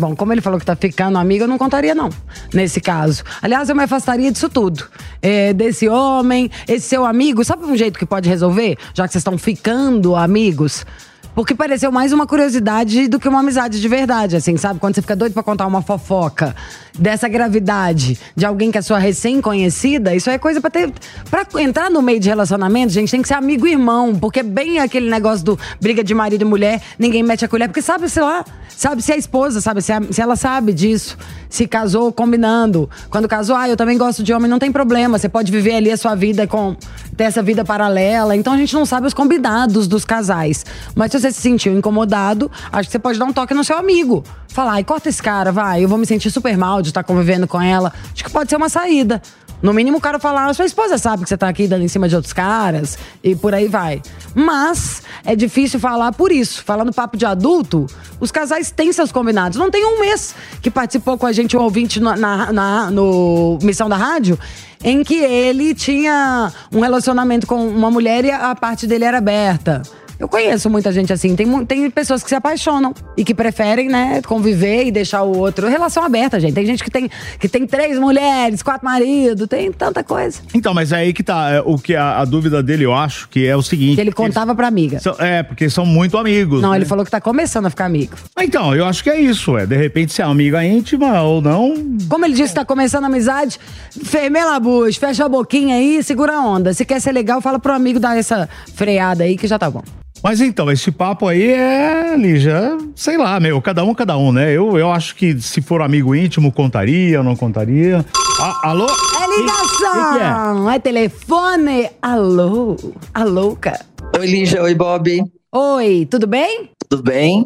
Bom, 0.00 0.16
como 0.16 0.32
ele 0.32 0.40
falou 0.40 0.58
que 0.58 0.64
tá 0.64 0.74
ficando 0.74 1.18
amigo, 1.18 1.44
eu 1.44 1.48
não 1.48 1.58
contaria, 1.58 1.94
não, 1.94 2.08
nesse 2.54 2.80
caso. 2.80 3.22
Aliás, 3.42 3.68
eu 3.68 3.76
me 3.76 3.82
afastaria 3.82 4.32
disso 4.32 4.48
tudo. 4.48 4.88
É, 5.20 5.52
desse 5.52 5.90
homem, 5.90 6.50
esse 6.66 6.88
seu 6.88 7.04
amigo. 7.04 7.44
Sabe 7.44 7.66
um 7.66 7.76
jeito 7.76 7.98
que 7.98 8.06
pode 8.06 8.26
resolver? 8.26 8.78
Já 8.94 9.06
que 9.06 9.12
vocês 9.12 9.20
estão 9.20 9.36
ficando 9.36 10.16
amigos? 10.16 10.86
Porque 11.34 11.54
pareceu 11.54 11.92
mais 11.92 12.12
uma 12.12 12.26
curiosidade 12.26 13.06
do 13.08 13.18
que 13.18 13.28
uma 13.28 13.40
amizade 13.40 13.80
de 13.80 13.88
verdade, 13.88 14.36
assim, 14.36 14.56
sabe? 14.56 14.80
Quando 14.80 14.94
você 14.96 15.00
fica 15.00 15.14
doido 15.14 15.32
pra 15.32 15.42
contar 15.42 15.66
uma 15.66 15.80
fofoca 15.80 16.54
dessa 16.98 17.28
gravidade 17.28 18.18
de 18.36 18.44
alguém 18.44 18.70
que 18.70 18.76
é 18.76 18.82
sua 18.82 18.98
recém-conhecida, 18.98 20.14
isso 20.14 20.28
é 20.28 20.38
coisa 20.38 20.60
pra 20.60 20.68
ter. 20.70 20.92
Pra 21.30 21.46
entrar 21.62 21.88
no 21.88 22.02
meio 22.02 22.18
de 22.20 22.28
relacionamento, 22.28 22.92
gente, 22.92 23.10
tem 23.10 23.22
que 23.22 23.28
ser 23.28 23.34
amigo 23.34 23.66
e 23.66 23.70
irmão, 23.72 24.14
porque 24.14 24.40
é 24.40 24.42
bem 24.42 24.80
aquele 24.80 25.08
negócio 25.08 25.44
do 25.44 25.58
briga 25.80 26.02
de 26.02 26.12
marido 26.14 26.42
e 26.42 26.44
mulher, 26.44 26.82
ninguém 26.98 27.22
mete 27.22 27.44
a 27.44 27.48
colher, 27.48 27.68
porque 27.68 27.80
sabe, 27.80 28.08
sei 28.10 28.22
lá, 28.22 28.44
sabe 28.68 29.00
se 29.00 29.12
é 29.12 29.14
a 29.14 29.18
esposa, 29.18 29.60
sabe, 29.60 29.80
se, 29.82 29.92
a- 29.92 30.02
se 30.10 30.20
ela 30.20 30.34
sabe 30.36 30.72
disso, 30.72 31.16
se 31.48 31.66
casou 31.66 32.12
combinando. 32.12 32.90
Quando 33.08 33.28
casou, 33.28 33.54
ah, 33.56 33.68
eu 33.68 33.76
também 33.76 33.96
gosto 33.96 34.22
de 34.22 34.32
homem, 34.32 34.50
não 34.50 34.58
tem 34.58 34.72
problema, 34.72 35.16
você 35.18 35.28
pode 35.28 35.50
viver 35.52 35.76
ali 35.76 35.90
a 35.92 35.96
sua 35.96 36.14
vida 36.16 36.46
com. 36.46 36.76
Ter 37.20 37.24
essa 37.24 37.42
vida 37.42 37.62
paralela. 37.62 38.34
Então 38.34 38.54
a 38.54 38.56
gente 38.56 38.72
não 38.72 38.86
sabe 38.86 39.06
os 39.06 39.12
combinados 39.12 39.86
dos 39.86 40.06
casais. 40.06 40.64
Mas 40.94 41.12
se 41.12 41.20
você 41.20 41.30
se 41.30 41.38
sentiu 41.38 41.76
incomodado, 41.76 42.50
acho 42.72 42.88
que 42.88 42.92
você 42.92 42.98
pode 42.98 43.18
dar 43.18 43.26
um 43.26 43.32
toque 43.32 43.52
no 43.52 43.62
seu 43.62 43.76
amigo. 43.76 44.24
Falar, 44.48 44.72
ai, 44.72 44.84
corta 44.84 45.10
esse 45.10 45.22
cara, 45.22 45.52
vai, 45.52 45.84
eu 45.84 45.88
vou 45.88 45.98
me 45.98 46.06
sentir 46.06 46.30
super 46.30 46.56
mal 46.56 46.80
de 46.80 46.88
estar 46.88 47.04
convivendo 47.04 47.46
com 47.46 47.60
ela. 47.60 47.92
Acho 48.14 48.24
que 48.24 48.30
pode 48.30 48.48
ser 48.48 48.56
uma 48.56 48.70
saída. 48.70 49.20
No 49.62 49.74
mínimo, 49.74 49.98
o 49.98 50.00
cara 50.00 50.18
falar, 50.18 50.54
sua 50.54 50.64
esposa 50.64 50.96
sabe 50.96 51.22
que 51.22 51.28
você 51.28 51.36
tá 51.36 51.48
aqui 51.48 51.66
dando 51.68 51.82
em 51.84 51.88
cima 51.88 52.08
de 52.08 52.16
outros 52.16 52.32
caras 52.32 52.96
e 53.22 53.36
por 53.36 53.54
aí 53.54 53.68
vai. 53.68 54.00
Mas 54.34 55.02
é 55.24 55.36
difícil 55.36 55.78
falar 55.78 56.12
por 56.12 56.32
isso. 56.32 56.64
Falando 56.64 56.92
papo 56.92 57.16
de 57.16 57.26
adulto, 57.26 57.86
os 58.18 58.30
casais 58.30 58.70
têm 58.70 58.90
seus 58.92 59.12
combinados. 59.12 59.58
Não 59.58 59.70
tem 59.70 59.84
um 59.84 60.00
mês 60.00 60.34
que 60.62 60.70
participou 60.70 61.18
com 61.18 61.26
a 61.26 61.32
gente, 61.32 61.56
um 61.56 61.60
ouvinte 61.60 62.00
no, 62.00 62.14
na, 62.16 62.50
na- 62.52 62.90
no 62.90 63.58
Missão 63.62 63.88
da 63.88 63.96
Rádio, 63.96 64.38
em 64.82 65.04
que 65.04 65.16
ele 65.16 65.74
tinha 65.74 66.50
um 66.72 66.80
relacionamento 66.80 67.46
com 67.46 67.68
uma 67.68 67.90
mulher 67.90 68.24
e 68.24 68.30
a 68.30 68.54
parte 68.54 68.86
dele 68.86 69.04
era 69.04 69.18
aberta. 69.18 69.82
Eu 70.20 70.28
conheço 70.28 70.68
muita 70.68 70.92
gente 70.92 71.10
assim. 71.14 71.34
Tem, 71.34 71.64
tem 71.64 71.90
pessoas 71.90 72.22
que 72.22 72.28
se 72.28 72.34
apaixonam 72.34 72.92
e 73.16 73.24
que 73.24 73.34
preferem, 73.34 73.88
né, 73.88 74.20
conviver 74.26 74.84
e 74.84 74.90
deixar 74.90 75.22
o 75.22 75.34
outro. 75.36 75.66
Relação 75.66 76.04
aberta, 76.04 76.38
gente. 76.38 76.52
Tem 76.52 76.66
gente 76.66 76.84
que 76.84 76.90
tem, 76.90 77.10
que 77.38 77.48
tem 77.48 77.66
três 77.66 77.98
mulheres, 77.98 78.62
quatro 78.62 78.84
maridos, 78.84 79.48
tem 79.48 79.72
tanta 79.72 80.04
coisa. 80.04 80.40
Então, 80.54 80.74
mas 80.74 80.92
é 80.92 80.96
aí 80.96 81.14
que 81.14 81.22
tá. 81.22 81.50
é, 81.50 81.60
o 81.64 81.78
que 81.78 81.96
a, 81.96 82.18
a 82.20 82.24
dúvida 82.26 82.62
dele, 82.62 82.84
eu 82.84 82.92
acho, 82.92 83.30
que 83.30 83.46
é 83.46 83.56
o 83.56 83.62
seguinte. 83.62 83.94
Que 83.94 84.00
ele 84.02 84.12
contava 84.12 84.54
pra 84.54 84.68
amiga. 84.68 85.00
São- 85.00 85.16
é, 85.18 85.42
porque 85.42 85.70
são 85.70 85.86
muito 85.86 86.18
amigos. 86.18 86.60
Não, 86.60 86.72
né? 86.72 86.76
ele 86.76 86.84
falou 86.84 87.02
que 87.02 87.10
tá 87.10 87.20
começando 87.20 87.64
a 87.64 87.70
ficar 87.70 87.86
amigo. 87.86 88.14
Ah, 88.36 88.44
Então, 88.44 88.74
eu 88.76 88.84
acho 88.84 89.02
que 89.02 89.08
é 89.08 89.18
isso, 89.18 89.56
é. 89.56 89.64
De 89.64 89.76
repente, 89.76 90.12
se 90.12 90.20
é 90.20 90.24
amiga 90.26 90.62
íntima 90.62 91.22
ou 91.22 91.40
não. 91.40 91.74
Como 92.10 92.26
ele 92.26 92.34
disse, 92.34 92.52
tá 92.54 92.64
começando 92.64 93.04
a 93.04 93.06
amizade, 93.06 93.58
fermela 94.04 94.56
a 94.56 94.60
bucha, 94.60 95.00
fecha 95.00 95.24
a 95.24 95.28
boquinha 95.30 95.76
aí, 95.76 96.02
segura 96.02 96.34
a 96.36 96.40
onda. 96.40 96.74
Se 96.74 96.84
quer 96.84 97.00
ser 97.00 97.12
legal, 97.12 97.40
fala 97.40 97.58
pro 97.58 97.72
amigo 97.72 97.98
dar 97.98 98.18
essa 98.18 98.46
freada 98.74 99.24
aí 99.24 99.36
que 99.38 99.46
já 99.46 99.58
tá 99.58 99.70
bom. 99.70 99.82
Mas 100.22 100.40
então, 100.40 100.70
esse 100.70 100.90
papo 100.92 101.26
aí 101.26 101.50
é, 101.50 102.14
Lígia, 102.16 102.76
sei 102.94 103.16
lá, 103.16 103.40
meu, 103.40 103.60
cada 103.62 103.82
um, 103.82 103.94
cada 103.94 104.18
um, 104.18 104.30
né? 104.30 104.52
Eu, 104.52 104.76
eu 104.78 104.90
acho 104.90 105.16
que 105.16 105.40
se 105.40 105.62
for 105.62 105.80
amigo 105.80 106.14
íntimo, 106.14 106.52
contaria 106.52 107.18
ou 107.18 107.24
não 107.24 107.34
contaria. 107.34 108.04
Ah, 108.38 108.68
alô? 108.68 108.86
É 108.86 109.40
ligação! 109.40 110.70
É 110.70 110.78
telefone! 110.78 111.90
Alô? 112.02 112.76
Alô, 113.14 113.56
cara? 113.56 113.80
Oi, 114.18 114.26
Lígia. 114.26 114.62
Oi, 114.62 114.74
Bob. 114.74 115.24
Oi, 115.52 116.06
tudo 116.10 116.26
bem? 116.26 116.70
Tudo 116.88 117.02
bem? 117.02 117.44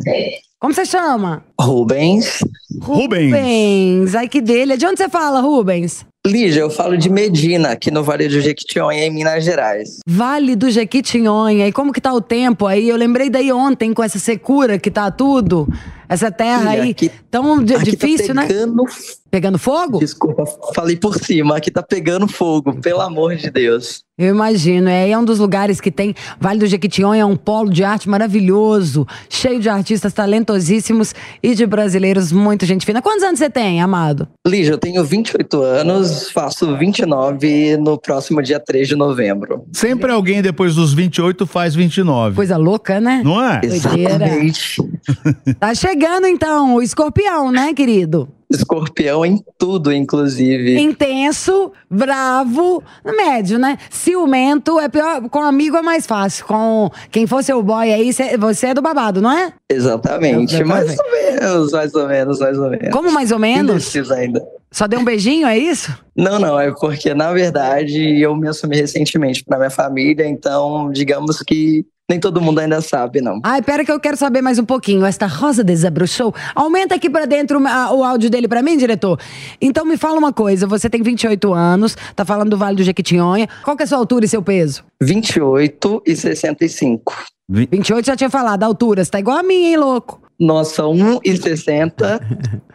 Como 0.58 0.74
você 0.74 0.84
chama? 0.84 1.44
Rubens. 1.60 2.40
Rubens. 2.82 3.32
Rubens. 3.32 4.14
Ai, 4.14 4.28
que 4.28 4.40
dele. 4.40 4.76
De 4.76 4.86
onde 4.86 4.98
você 4.98 5.08
fala, 5.08 5.40
Rubens? 5.40 6.04
Lígia, 6.26 6.60
eu 6.60 6.70
falo 6.70 6.96
de 6.96 7.10
Medina, 7.10 7.72
aqui 7.72 7.90
no 7.90 8.02
Vale 8.02 8.28
do 8.28 8.40
Jequitinhonha, 8.40 9.04
em 9.04 9.10
Minas 9.10 9.44
Gerais. 9.44 9.98
Vale 10.06 10.56
do 10.56 10.70
Jequitinhonha. 10.70 11.68
E 11.68 11.72
como 11.72 11.92
que 11.92 12.00
tá 12.00 12.14
o 12.14 12.20
tempo 12.20 12.66
aí? 12.66 12.88
Eu 12.88 12.96
lembrei 12.96 13.28
daí 13.28 13.52
ontem 13.52 13.92
com 13.92 14.02
essa 14.02 14.18
secura 14.18 14.78
que 14.78 14.90
tá 14.90 15.10
tudo. 15.10 15.68
Essa 16.08 16.30
terra 16.30 16.70
aí 16.70 16.90
aqui- 16.90 17.10
tão 17.30 17.60
aqui 17.60 17.90
difícil, 17.90 18.28
tá 18.28 18.34
né? 18.34 18.46
pegando... 18.46 18.84
Pegando 19.30 19.58
fogo? 19.58 19.98
Desculpa, 19.98 20.44
falei 20.72 20.94
por 20.94 21.18
cima. 21.18 21.56
Aqui 21.56 21.68
tá 21.68 21.82
pegando 21.82 22.28
fogo, 22.28 22.80
pelo 22.80 23.00
amor 23.00 23.34
de 23.34 23.50
Deus. 23.50 24.04
Eu 24.16 24.28
imagino, 24.28 24.88
é, 24.88 25.10
é 25.10 25.18
um 25.18 25.24
dos 25.24 25.40
lugares 25.40 25.80
que 25.80 25.90
tem. 25.90 26.14
Vale 26.38 26.60
do 26.60 26.66
Jequitinhonha 26.68 27.22
é 27.22 27.26
um 27.26 27.34
polo 27.34 27.68
de 27.68 27.82
arte 27.82 28.08
maravilhoso, 28.08 29.04
cheio 29.28 29.58
de 29.58 29.68
artistas 29.68 30.12
talentosíssimos 30.12 31.12
e 31.42 31.52
de 31.52 31.66
brasileiros 31.66 32.30
muito 32.30 32.64
gente 32.64 32.86
fina. 32.86 33.02
Quantos 33.02 33.24
anos 33.24 33.40
você 33.40 33.50
tem, 33.50 33.82
amado? 33.82 34.28
Lígia, 34.46 34.74
eu 34.74 34.78
tenho 34.78 35.02
28 35.04 35.60
anos, 35.62 36.13
faço 36.32 36.76
29 36.76 37.76
no 37.78 37.98
próximo 37.98 38.42
dia 38.42 38.58
3 38.60 38.88
de 38.88 38.96
novembro. 38.96 39.64
Sempre 39.72 40.10
alguém 40.10 40.42
depois 40.42 40.74
dos 40.74 40.92
28 40.92 41.46
faz 41.46 41.74
29. 41.74 42.36
Coisa 42.36 42.56
louca, 42.56 43.00
né? 43.00 43.22
Não 43.24 43.42
é? 43.42 43.60
Exatamente. 43.64 44.76
Tá 45.60 45.74
chegando 45.74 46.26
então 46.26 46.74
o 46.74 46.82
escorpião, 46.82 47.50
né, 47.52 47.72
querido? 47.74 48.28
Escorpião 48.50 49.24
em 49.24 49.38
tudo, 49.58 49.92
inclusive. 49.92 50.78
Intenso, 50.78 51.72
bravo, 51.90 52.82
médio, 53.04 53.58
né? 53.58 53.76
Ciumento 53.90 54.78
é 54.78 54.88
pior. 54.88 55.28
Com 55.28 55.40
amigo 55.42 55.76
é 55.76 55.82
mais 55.82 56.06
fácil. 56.06 56.44
Com 56.46 56.90
quem 57.10 57.26
for 57.26 57.42
seu 57.42 57.62
boy 57.62 57.92
aí, 57.92 58.12
cê- 58.12 58.36
você 58.36 58.68
é 58.68 58.74
do 58.74 58.82
babado, 58.82 59.20
não 59.20 59.30
é? 59.32 59.52
Exatamente. 59.70 60.54
Eu- 60.54 60.60
eu 60.60 60.66
Mais 60.66 60.96
ou 60.98 61.10
menos, 61.10 61.72
mais 61.72 61.94
ou 61.94 62.08
menos, 62.08 62.38
mais 62.38 62.58
ou 62.58 62.70
menos. 62.70 62.90
Como 62.90 63.12
mais 63.12 63.30
ou 63.32 63.38
menos? 63.38 63.70
Indeciso 63.76 64.12
ainda. 64.14 64.42
Só 64.74 64.88
deu 64.88 64.98
um 64.98 65.04
beijinho, 65.04 65.46
é 65.46 65.56
isso? 65.56 65.96
Não, 66.16 66.36
não, 66.40 66.58
é 66.58 66.72
porque, 66.72 67.14
na 67.14 67.32
verdade, 67.32 68.20
eu 68.20 68.34
me 68.34 68.48
assumi 68.48 68.74
recentemente 68.76 69.44
pra 69.44 69.56
minha 69.56 69.70
família, 69.70 70.26
então, 70.26 70.90
digamos 70.90 71.38
que 71.46 71.86
nem 72.10 72.18
todo 72.18 72.40
mundo 72.40 72.58
ainda 72.58 72.80
sabe, 72.80 73.20
não. 73.20 73.38
Ai, 73.44 73.62
pera 73.62 73.84
que 73.84 73.92
eu 73.92 74.00
quero 74.00 74.16
saber 74.16 74.42
mais 74.42 74.58
um 74.58 74.64
pouquinho. 74.64 75.06
Esta 75.06 75.26
rosa 75.26 75.62
desabrochou. 75.62 76.34
Aumenta 76.56 76.96
aqui 76.96 77.08
pra 77.08 77.24
dentro 77.24 77.64
a- 77.66 77.92
o 77.94 78.02
áudio 78.02 78.28
dele 78.28 78.48
pra 78.48 78.62
mim, 78.62 78.76
diretor. 78.76 79.18
Então 79.60 79.84
me 79.86 79.96
fala 79.96 80.18
uma 80.18 80.32
coisa. 80.32 80.66
Você 80.66 80.90
tem 80.90 81.02
28 81.02 81.54
anos, 81.54 81.96
tá 82.16 82.24
falando 82.24 82.50
do 82.50 82.58
Vale 82.58 82.76
do 82.76 82.82
Jequitinhonha. 82.82 83.48
Qual 83.62 83.76
que 83.76 83.84
é 83.84 83.86
a 83.86 83.86
sua 83.86 83.98
altura 83.98 84.24
e 84.24 84.28
seu 84.28 84.42
peso? 84.42 84.82
28 85.00 86.02
e 86.04 86.16
65. 86.16 87.14
28 87.48 88.06
já 88.06 88.16
tinha 88.16 88.28
falado, 88.30 88.62
a 88.64 88.66
altura. 88.66 89.04
Você 89.04 89.10
tá 89.10 89.20
igual 89.20 89.38
a 89.38 89.42
mim, 89.42 89.66
hein, 89.66 89.76
louco? 89.76 90.20
Nossa, 90.38 90.82
1,60 90.82 92.20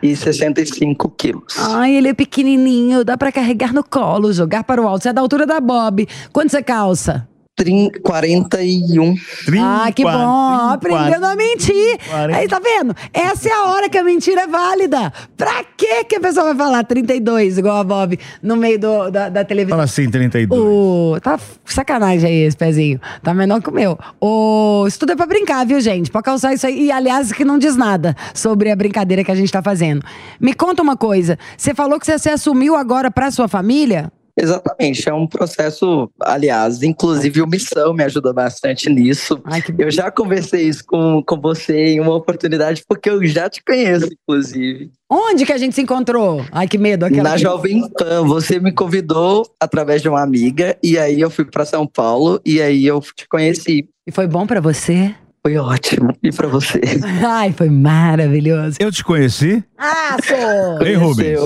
e 0.01 0.15
65 0.15 1.09
quilos. 1.09 1.55
Ai, 1.57 1.95
ele 1.95 2.07
é 2.07 2.13
pequenininho, 2.13 3.03
dá 3.03 3.17
pra 3.17 3.31
carregar 3.31 3.73
no 3.73 3.83
colo, 3.83 4.31
jogar 4.33 4.63
para 4.63 4.81
o 4.81 4.87
alto. 4.87 5.03
Você 5.03 5.09
é 5.09 5.13
da 5.13 5.21
altura 5.21 5.45
da 5.45 5.59
Bob. 5.59 6.07
Quanto 6.31 6.51
você 6.51 6.63
calça? 6.63 7.28
Trin- 7.59 7.91
41. 8.01 9.15
ah, 9.61 9.91
que 9.93 10.01
bom. 10.03 10.77
30, 10.79 10.97
Aprendendo 10.97 11.25
a 11.25 11.35
mentir. 11.35 11.97
40. 12.09 12.37
Aí, 12.39 12.47
tá 12.47 12.57
vendo? 12.59 12.95
Essa 13.13 13.49
é 13.49 13.51
a 13.51 13.63
hora 13.65 13.89
que 13.89 13.97
a 13.97 14.03
mentira 14.03 14.43
é 14.43 14.47
válida. 14.47 15.11
Pra 15.35 15.61
que 15.75 16.05
que 16.05 16.15
a 16.15 16.19
pessoa 16.21 16.45
vai 16.53 16.55
falar 16.55 16.83
32, 16.85 17.57
igual 17.57 17.75
a 17.77 17.83
Bob, 17.83 18.17
no 18.41 18.55
meio 18.55 18.79
do- 18.79 19.11
da, 19.11 19.27
da 19.27 19.43
televisão? 19.43 19.75
Fala 19.77 19.83
assim, 19.83 20.09
32. 20.09 20.57
O... 20.61 21.17
Tá 21.21 21.37
sacanagem 21.65 22.29
aí 22.29 22.35
esse 22.43 22.55
pezinho. 22.55 22.99
Tá 23.21 23.33
menor 23.33 23.61
que 23.61 23.69
o 23.69 23.73
meu. 23.73 23.99
O... 24.21 24.85
Isso 24.87 24.97
tudo 24.99 25.11
é 25.11 25.15
pra 25.17 25.25
brincar, 25.25 25.65
viu, 25.65 25.81
gente? 25.81 26.09
Pra 26.09 26.21
calçar 26.21 26.53
isso 26.53 26.65
aí. 26.65 26.85
E, 26.85 26.91
aliás, 26.93 27.33
que 27.33 27.43
não 27.43 27.59
diz 27.59 27.75
nada 27.75 28.15
sobre 28.33 28.71
a 28.71 28.75
brincadeira 28.75 29.21
que 29.21 29.31
a 29.31 29.35
gente 29.35 29.51
tá 29.51 29.61
fazendo. 29.61 30.01
Me 30.39 30.53
conta 30.53 30.81
uma 30.81 30.95
coisa. 30.95 31.37
Você 31.57 31.73
falou 31.75 31.99
que 31.99 32.05
você 32.05 32.17
se 32.17 32.29
assumiu 32.29 32.75
agora 32.77 33.11
pra 33.11 33.29
sua 33.31 33.49
família? 33.49 34.09
Exatamente, 34.41 35.07
é 35.09 35.13
um 35.13 35.27
processo, 35.27 36.09
aliás, 36.21 36.81
inclusive 36.81 37.41
o 37.41 37.47
Missão 37.47 37.93
me 37.93 38.03
ajudou 38.05 38.33
bastante 38.33 38.89
nisso. 38.89 39.41
Ai, 39.43 39.61
que 39.61 39.73
Eu 39.77 39.91
já 39.91 40.09
conversei 40.09 40.63
isso 40.63 40.83
com, 40.85 41.21
com 41.21 41.39
você 41.39 41.89
em 41.89 41.99
uma 41.99 42.15
oportunidade, 42.15 42.83
porque 42.87 43.09
eu 43.09 43.25
já 43.25 43.49
te 43.49 43.61
conheço, 43.63 44.07
inclusive. 44.11 44.91
Onde 45.09 45.45
que 45.45 45.51
a 45.51 45.57
gente 45.57 45.75
se 45.75 45.81
encontrou? 45.81 46.45
Ai, 46.51 46.67
que 46.67 46.77
medo. 46.77 47.05
Aquela 47.05 47.31
Na 47.31 47.37
Jovem 47.37 47.89
Pan, 47.89 48.25
você 48.25 48.59
me 48.59 48.71
convidou 48.71 49.45
através 49.59 50.01
de 50.01 50.07
uma 50.07 50.21
amiga, 50.21 50.77
e 50.81 50.97
aí 50.97 51.19
eu 51.19 51.29
fui 51.29 51.43
para 51.45 51.65
São 51.65 51.85
Paulo, 51.85 52.39
e 52.45 52.61
aí 52.61 52.85
eu 52.85 53.01
te 53.01 53.27
conheci. 53.27 53.89
E 54.07 54.11
foi 54.11 54.27
bom 54.27 54.47
pra 54.47 54.61
você? 54.61 55.13
Foi 55.41 55.57
ótimo. 55.57 56.13
E 56.21 56.31
para 56.31 56.47
você? 56.47 56.79
Ai, 57.25 57.51
foi 57.53 57.69
maravilhoso. 57.69 58.77
Eu 58.79 58.91
te 58.91 59.03
conheci? 59.03 59.63
Ah, 59.77 60.17
sou! 60.23 60.85
Ei, 60.85 60.95
Rubens. 60.95 61.39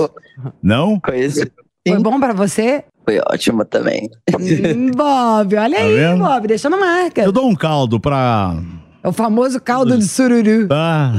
Não? 0.62 1.00
Conheci. 1.00 1.50
Foi 1.86 1.98
bom 1.98 2.18
pra 2.18 2.32
você? 2.32 2.84
Foi 3.04 3.18
ótima 3.30 3.64
também. 3.64 4.08
Hum, 4.40 4.90
Bob, 4.92 5.54
olha 5.56 5.76
Tá 5.76 5.82
aí, 5.84 5.94
vendo? 5.94 6.24
Bob, 6.24 6.46
deixando 6.48 6.80
marca. 6.80 7.22
Eu 7.22 7.30
dou 7.32 7.46
um 7.46 7.54
caldo 7.54 8.00
pra. 8.00 8.56
É 9.04 9.08
o 9.08 9.12
famoso 9.12 9.60
caldo 9.60 9.98
de 9.98 10.08
sururu. 10.08 10.66
Ah. 10.70 11.12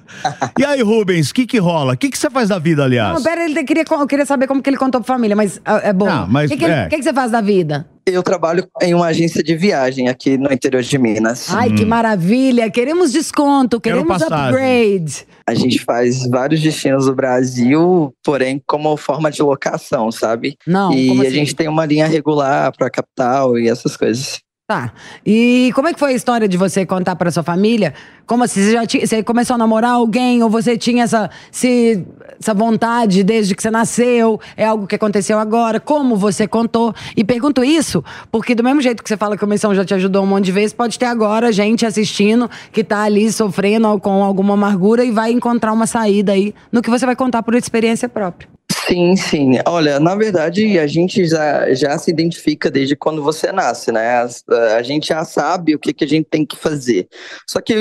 e 0.58 0.64
aí, 0.64 0.80
Rubens, 0.80 1.28
o 1.28 1.34
que 1.34 1.46
que 1.46 1.58
rola? 1.58 1.92
O 1.92 1.96
que 1.96 2.08
que 2.08 2.16
você 2.16 2.30
faz 2.30 2.48
da 2.48 2.58
vida, 2.58 2.82
aliás? 2.82 3.14
Não, 3.14 3.22
pera, 3.22 3.44
ele 3.44 3.62
queria, 3.62 3.84
eu 3.86 4.06
queria 4.06 4.24
saber 4.24 4.46
como 4.46 4.62
que 4.62 4.70
ele 4.70 4.78
contou 4.78 5.02
pra 5.02 5.14
família, 5.14 5.36
mas 5.36 5.60
ah, 5.62 5.78
é 5.84 5.92
bom. 5.92 6.08
Ah, 6.08 6.26
mas 6.26 6.50
O 6.50 6.54
que, 6.54 6.60
que, 6.60 6.64
é. 6.64 6.86
o 6.86 6.88
que 6.88 6.96
que 6.96 7.02
você 7.02 7.12
faz 7.12 7.30
da 7.30 7.42
vida? 7.42 7.86
Eu 8.06 8.22
trabalho 8.22 8.66
em 8.80 8.94
uma 8.94 9.06
agência 9.06 9.42
de 9.42 9.54
viagem 9.54 10.08
aqui 10.08 10.38
no 10.38 10.50
interior 10.50 10.82
de 10.82 10.96
Minas. 10.96 11.52
Ai, 11.52 11.72
que 11.72 11.84
maravilha! 11.84 12.70
Queremos 12.70 13.12
desconto, 13.12 13.76
Hum. 13.76 13.80
Quero 13.80 14.04
queremos 14.04 14.22
passagem. 14.22 14.46
upgrade. 14.54 15.26
A 15.46 15.54
gente 15.54 15.80
faz 15.84 16.26
vários 16.30 16.62
destinos 16.62 17.04
do 17.04 17.14
Brasil, 17.14 18.14
porém 18.24 18.62
como 18.66 18.96
forma 18.96 19.30
de 19.30 19.42
locação, 19.42 20.10
sabe? 20.10 20.56
Não, 20.66 20.90
e 20.92 21.08
como 21.08 21.20
a 21.20 21.26
assim? 21.26 21.34
gente 21.34 21.54
tem 21.54 21.68
uma 21.68 21.84
linha 21.84 22.06
regular 22.06 22.72
para 22.74 22.88
capital 22.88 23.58
e 23.58 23.68
essas 23.68 23.94
coisas. 23.94 24.38
Tá. 24.68 24.92
E 25.24 25.70
como 25.76 25.86
é 25.86 25.92
que 25.94 25.98
foi 26.00 26.10
a 26.10 26.14
história 26.16 26.48
de 26.48 26.56
você 26.56 26.84
contar 26.84 27.14
pra 27.14 27.30
sua 27.30 27.44
família? 27.44 27.94
Como 28.26 28.42
assim? 28.42 28.60
Você 28.64 28.72
já 28.72 28.84
tinha, 28.84 29.06
você 29.06 29.22
começou 29.22 29.54
a 29.54 29.58
namorar 29.58 29.92
alguém 29.92 30.42
ou 30.42 30.50
você 30.50 30.76
tinha 30.76 31.04
essa, 31.04 31.30
se- 31.52 32.04
essa 32.40 32.52
vontade 32.52 33.22
desde 33.22 33.54
que 33.54 33.62
você 33.62 33.70
nasceu? 33.70 34.40
É 34.56 34.66
algo 34.66 34.84
que 34.88 34.96
aconteceu 34.96 35.38
agora? 35.38 35.78
Como 35.78 36.16
você 36.16 36.48
contou? 36.48 36.92
E 37.16 37.22
pergunto 37.22 37.62
isso 37.62 38.02
porque 38.32 38.56
do 38.56 38.64
mesmo 38.64 38.80
jeito 38.80 39.04
que 39.04 39.08
você 39.08 39.16
fala 39.16 39.36
que 39.36 39.44
a 39.44 39.46
missão 39.46 39.72
já 39.72 39.84
te 39.84 39.94
ajudou 39.94 40.24
um 40.24 40.26
monte 40.26 40.46
de 40.46 40.52
vezes, 40.52 40.72
pode 40.72 40.98
ter 40.98 41.06
agora 41.06 41.52
gente 41.52 41.86
assistindo 41.86 42.50
que 42.72 42.82
tá 42.82 43.02
ali 43.02 43.30
sofrendo 43.30 44.00
com 44.00 44.24
alguma 44.24 44.54
amargura 44.54 45.04
e 45.04 45.12
vai 45.12 45.30
encontrar 45.30 45.72
uma 45.72 45.86
saída 45.86 46.32
aí 46.32 46.52
no 46.72 46.82
que 46.82 46.90
você 46.90 47.06
vai 47.06 47.14
contar 47.14 47.44
por 47.44 47.54
experiência 47.54 48.08
própria. 48.08 48.48
Sim, 48.70 49.16
sim. 49.16 49.52
Olha, 49.66 49.98
na 50.00 50.14
verdade, 50.14 50.78
a 50.78 50.86
gente 50.86 51.24
já, 51.26 51.72
já 51.74 51.96
se 51.98 52.10
identifica 52.10 52.70
desde 52.70 52.96
quando 52.96 53.22
você 53.22 53.52
nasce, 53.52 53.90
né? 53.92 54.18
As- 54.18 54.44
A, 54.48 54.82
gente 54.82 55.08
já 55.08 55.24
sabe 55.24 55.74
o 55.74 55.78
que, 55.78 55.92
que 55.92 56.04
a 56.04 56.08
gente 56.08 56.26
tem 56.30 56.44
que 56.44 56.56
fazer. 56.56 57.08
Só 57.48 57.60
que, 57.60 57.74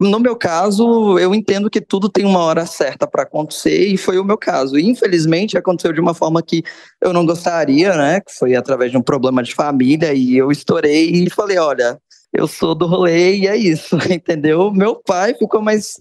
no 0.00 0.18
meu 0.20 0.36
caso, 0.36 1.18
eu 1.18 1.34
entendo 1.34 1.70
que 1.70 1.80
tudo 1.80 2.08
tem 2.08 2.24
uma 2.24 2.40
hora 2.40 2.66
certa 2.66 3.06
para 3.06 3.22
acontecer 3.22 3.86
e 3.86 3.96
foi 3.96 4.18
o 4.18 4.24
meu 4.24 4.36
caso. 4.38 4.78
Infelizmente, 4.78 5.56
aconteceu 5.56 5.92
de 5.92 6.00
uma 6.00 6.14
forma 6.14 6.42
que 6.42 6.62
eu 7.00 7.12
não 7.12 7.24
gostaria, 7.26 7.96
né? 7.96 8.20
Que 8.20 8.32
foi 8.32 8.54
através 8.54 8.90
de 8.90 8.96
um 8.98 9.02
problema 9.02 9.42
de 9.42 9.54
família 9.54 10.12
e 10.12 10.36
eu 10.36 10.50
estourei 10.50 11.10
e 11.10 11.30
falei: 11.30 11.58
olha. 11.58 11.98
Eu 12.32 12.48
sou 12.48 12.74
do 12.74 12.86
rolê 12.86 13.36
e 13.36 13.46
é 13.46 13.56
isso, 13.56 13.96
entendeu? 14.10 14.70
Meu 14.72 14.96
pai 14.96 15.34
ficou 15.34 15.60
mais. 15.60 15.98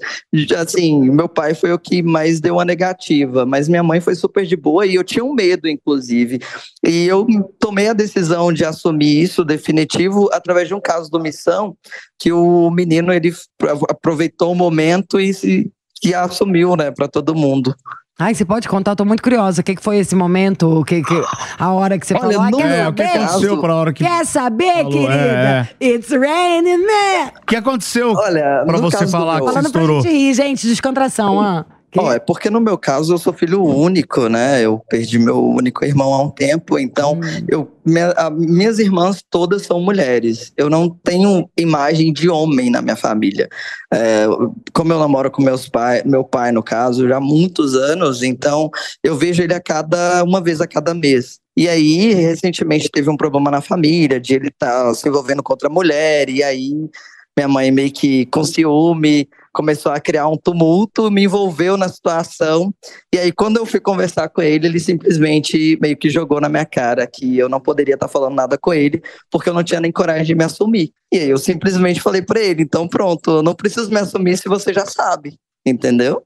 Assim, 0.57 1.09
meu 1.09 1.27
pai 1.27 1.53
foi 1.53 1.73
o 1.73 1.79
que 1.79 2.01
mais 2.01 2.39
deu 2.39 2.55
uma 2.55 2.65
negativa, 2.65 3.45
mas 3.45 3.67
minha 3.67 3.83
mãe 3.83 3.99
foi 3.99 4.15
super 4.15 4.45
de 4.45 4.55
boa 4.55 4.85
e 4.85 4.95
eu 4.95 5.03
tinha 5.03 5.25
um 5.25 5.33
medo, 5.33 5.67
inclusive. 5.67 6.39
E 6.85 7.05
eu 7.05 7.27
tomei 7.59 7.89
a 7.89 7.93
decisão 7.93 8.53
de 8.53 8.63
assumir 8.63 9.21
isso 9.21 9.43
definitivo 9.43 10.29
através 10.31 10.67
de 10.67 10.73
um 10.73 10.79
caso 10.79 11.11
do 11.11 11.19
Missão, 11.19 11.75
que 12.17 12.31
o 12.31 12.71
menino 12.71 13.11
ele 13.11 13.33
aproveitou 13.89 14.51
o 14.51 14.55
momento 14.55 15.19
e 15.19 15.69
e 16.03 16.13
assumiu, 16.13 16.75
né, 16.75 16.91
para 16.91 17.07
todo 17.07 17.35
mundo. 17.35 17.75
Ai, 18.23 18.35
você 18.35 18.45
pode 18.45 18.67
contar? 18.69 18.91
Eu 18.91 18.95
tô 18.97 19.03
muito 19.05 19.23
curiosa. 19.23 19.61
O 19.61 19.63
que, 19.63 19.75
que 19.75 19.81
foi 19.81 19.97
esse 19.97 20.15
momento? 20.15 20.79
O 20.79 20.83
que, 20.85 21.01
que, 21.01 21.23
a 21.57 21.71
hora 21.73 21.97
que 21.97 22.05
você 22.05 22.13
Olha, 22.13 22.21
falou? 22.21 22.41
Ah, 22.41 22.51
no 22.51 22.57
quer 22.57 22.63
meu 22.67 22.75
É, 22.75 22.87
o 22.87 22.93
que 22.93 23.03
saber? 23.07 23.23
aconteceu 23.23 23.57
pra 23.61 23.75
hora 23.75 23.93
que. 23.93 24.03
Quer 24.03 24.25
saber, 24.25 24.73
Falou, 24.83 24.91
querida? 24.91 25.69
é, 25.79 25.85
It's 25.87 26.09
raining 26.11 26.77
man. 26.77 27.31
O 27.41 27.45
que 27.47 27.55
aconteceu 27.55 28.13
Olha, 28.13 28.63
pra 28.65 28.77
você 28.77 29.07
falar 29.07 29.39
que 29.39 29.45
meu- 29.45 29.47
você 29.47 29.53
Falando 29.53 29.71
pra 29.71 29.81
estourou? 29.81 30.01
gente 30.03 30.11
rir, 30.13 30.33
gente, 30.35 30.67
descontração, 30.67 31.35
ó. 31.41 31.63
Ó, 31.97 32.13
é 32.13 32.19
porque 32.19 32.49
no 32.49 32.61
meu 32.61 32.77
caso 32.77 33.13
eu 33.13 33.17
sou 33.17 33.33
filho 33.33 33.63
único, 33.63 34.27
né? 34.29 34.61
Eu 34.61 34.81
perdi 34.89 35.19
meu 35.19 35.43
único 35.45 35.83
irmão 35.83 36.13
há 36.13 36.23
um 36.23 36.29
tempo, 36.29 36.79
então 36.79 37.19
eu, 37.49 37.69
minha- 37.85 38.11
a- 38.11 38.29
minhas 38.29 38.79
irmãs 38.79 39.21
todas 39.29 39.63
são 39.63 39.81
mulheres. 39.81 40.53
Eu 40.55 40.69
não 40.69 40.89
tenho 40.89 41.49
imagem 41.57 42.13
de 42.13 42.29
homem 42.29 42.69
na 42.69 42.81
minha 42.81 42.95
família. 42.95 43.49
É, 43.93 44.25
como 44.73 44.93
eu 44.93 44.99
namoro 44.99 45.29
com 45.29 45.41
meus 45.41 45.67
pai, 45.67 46.01
meu 46.05 46.23
pai 46.23 46.51
no 46.53 46.63
caso, 46.63 47.07
já 47.07 47.17
há 47.17 47.21
muitos 47.21 47.75
anos, 47.75 48.23
então 48.23 48.69
eu 49.03 49.17
vejo 49.17 49.43
ele 49.43 49.53
a 49.53 49.59
cada 49.61 50.23
uma 50.23 50.39
vez 50.41 50.61
a 50.61 50.67
cada 50.67 50.93
mês. 50.93 51.39
E 51.57 51.67
aí, 51.67 52.13
recentemente 52.13 52.89
teve 52.89 53.09
um 53.09 53.17
problema 53.17 53.51
na 53.51 53.59
família, 53.59 54.19
de 54.19 54.33
ele 54.35 54.47
estar 54.47 54.93
se 54.93 55.09
envolvendo 55.09 55.43
com 55.43 55.51
outra 55.51 55.67
mulher, 55.69 56.29
e 56.29 56.41
aí 56.41 56.71
minha 57.37 57.47
mãe 57.47 57.69
meio 57.71 57.91
que 57.91 58.25
com 58.27 58.43
ciúme 58.43 59.27
começou 59.51 59.91
a 59.91 59.99
criar 59.99 60.27
um 60.27 60.37
tumulto, 60.37 61.11
me 61.11 61.23
envolveu 61.23 61.77
na 61.77 61.87
situação. 61.89 62.73
E 63.13 63.17
aí, 63.17 63.31
quando 63.31 63.57
eu 63.57 63.65
fui 63.65 63.79
conversar 63.79 64.29
com 64.29 64.41
ele, 64.41 64.67
ele 64.67 64.79
simplesmente 64.79 65.77
meio 65.81 65.97
que 65.97 66.09
jogou 66.09 66.39
na 66.39 66.49
minha 66.49 66.65
cara 66.65 67.07
que 67.07 67.37
eu 67.37 67.49
não 67.49 67.59
poderia 67.59 67.95
estar 67.95 68.07
falando 68.07 68.35
nada 68.35 68.57
com 68.57 68.73
ele, 68.73 69.01
porque 69.29 69.49
eu 69.49 69.53
não 69.53 69.63
tinha 69.63 69.79
nem 69.79 69.91
coragem 69.91 70.25
de 70.25 70.35
me 70.35 70.43
assumir. 70.43 70.91
E 71.11 71.17
aí, 71.17 71.29
eu 71.29 71.37
simplesmente 71.37 72.01
falei 72.01 72.21
para 72.21 72.39
ele: 72.39 72.63
então, 72.63 72.87
pronto, 72.87 73.37
eu 73.37 73.43
não 73.43 73.53
preciso 73.53 73.89
me 73.89 73.99
assumir 73.99 74.37
se 74.37 74.47
você 74.47 74.73
já 74.73 74.85
sabe. 74.85 75.35
Entendeu? 75.65 76.23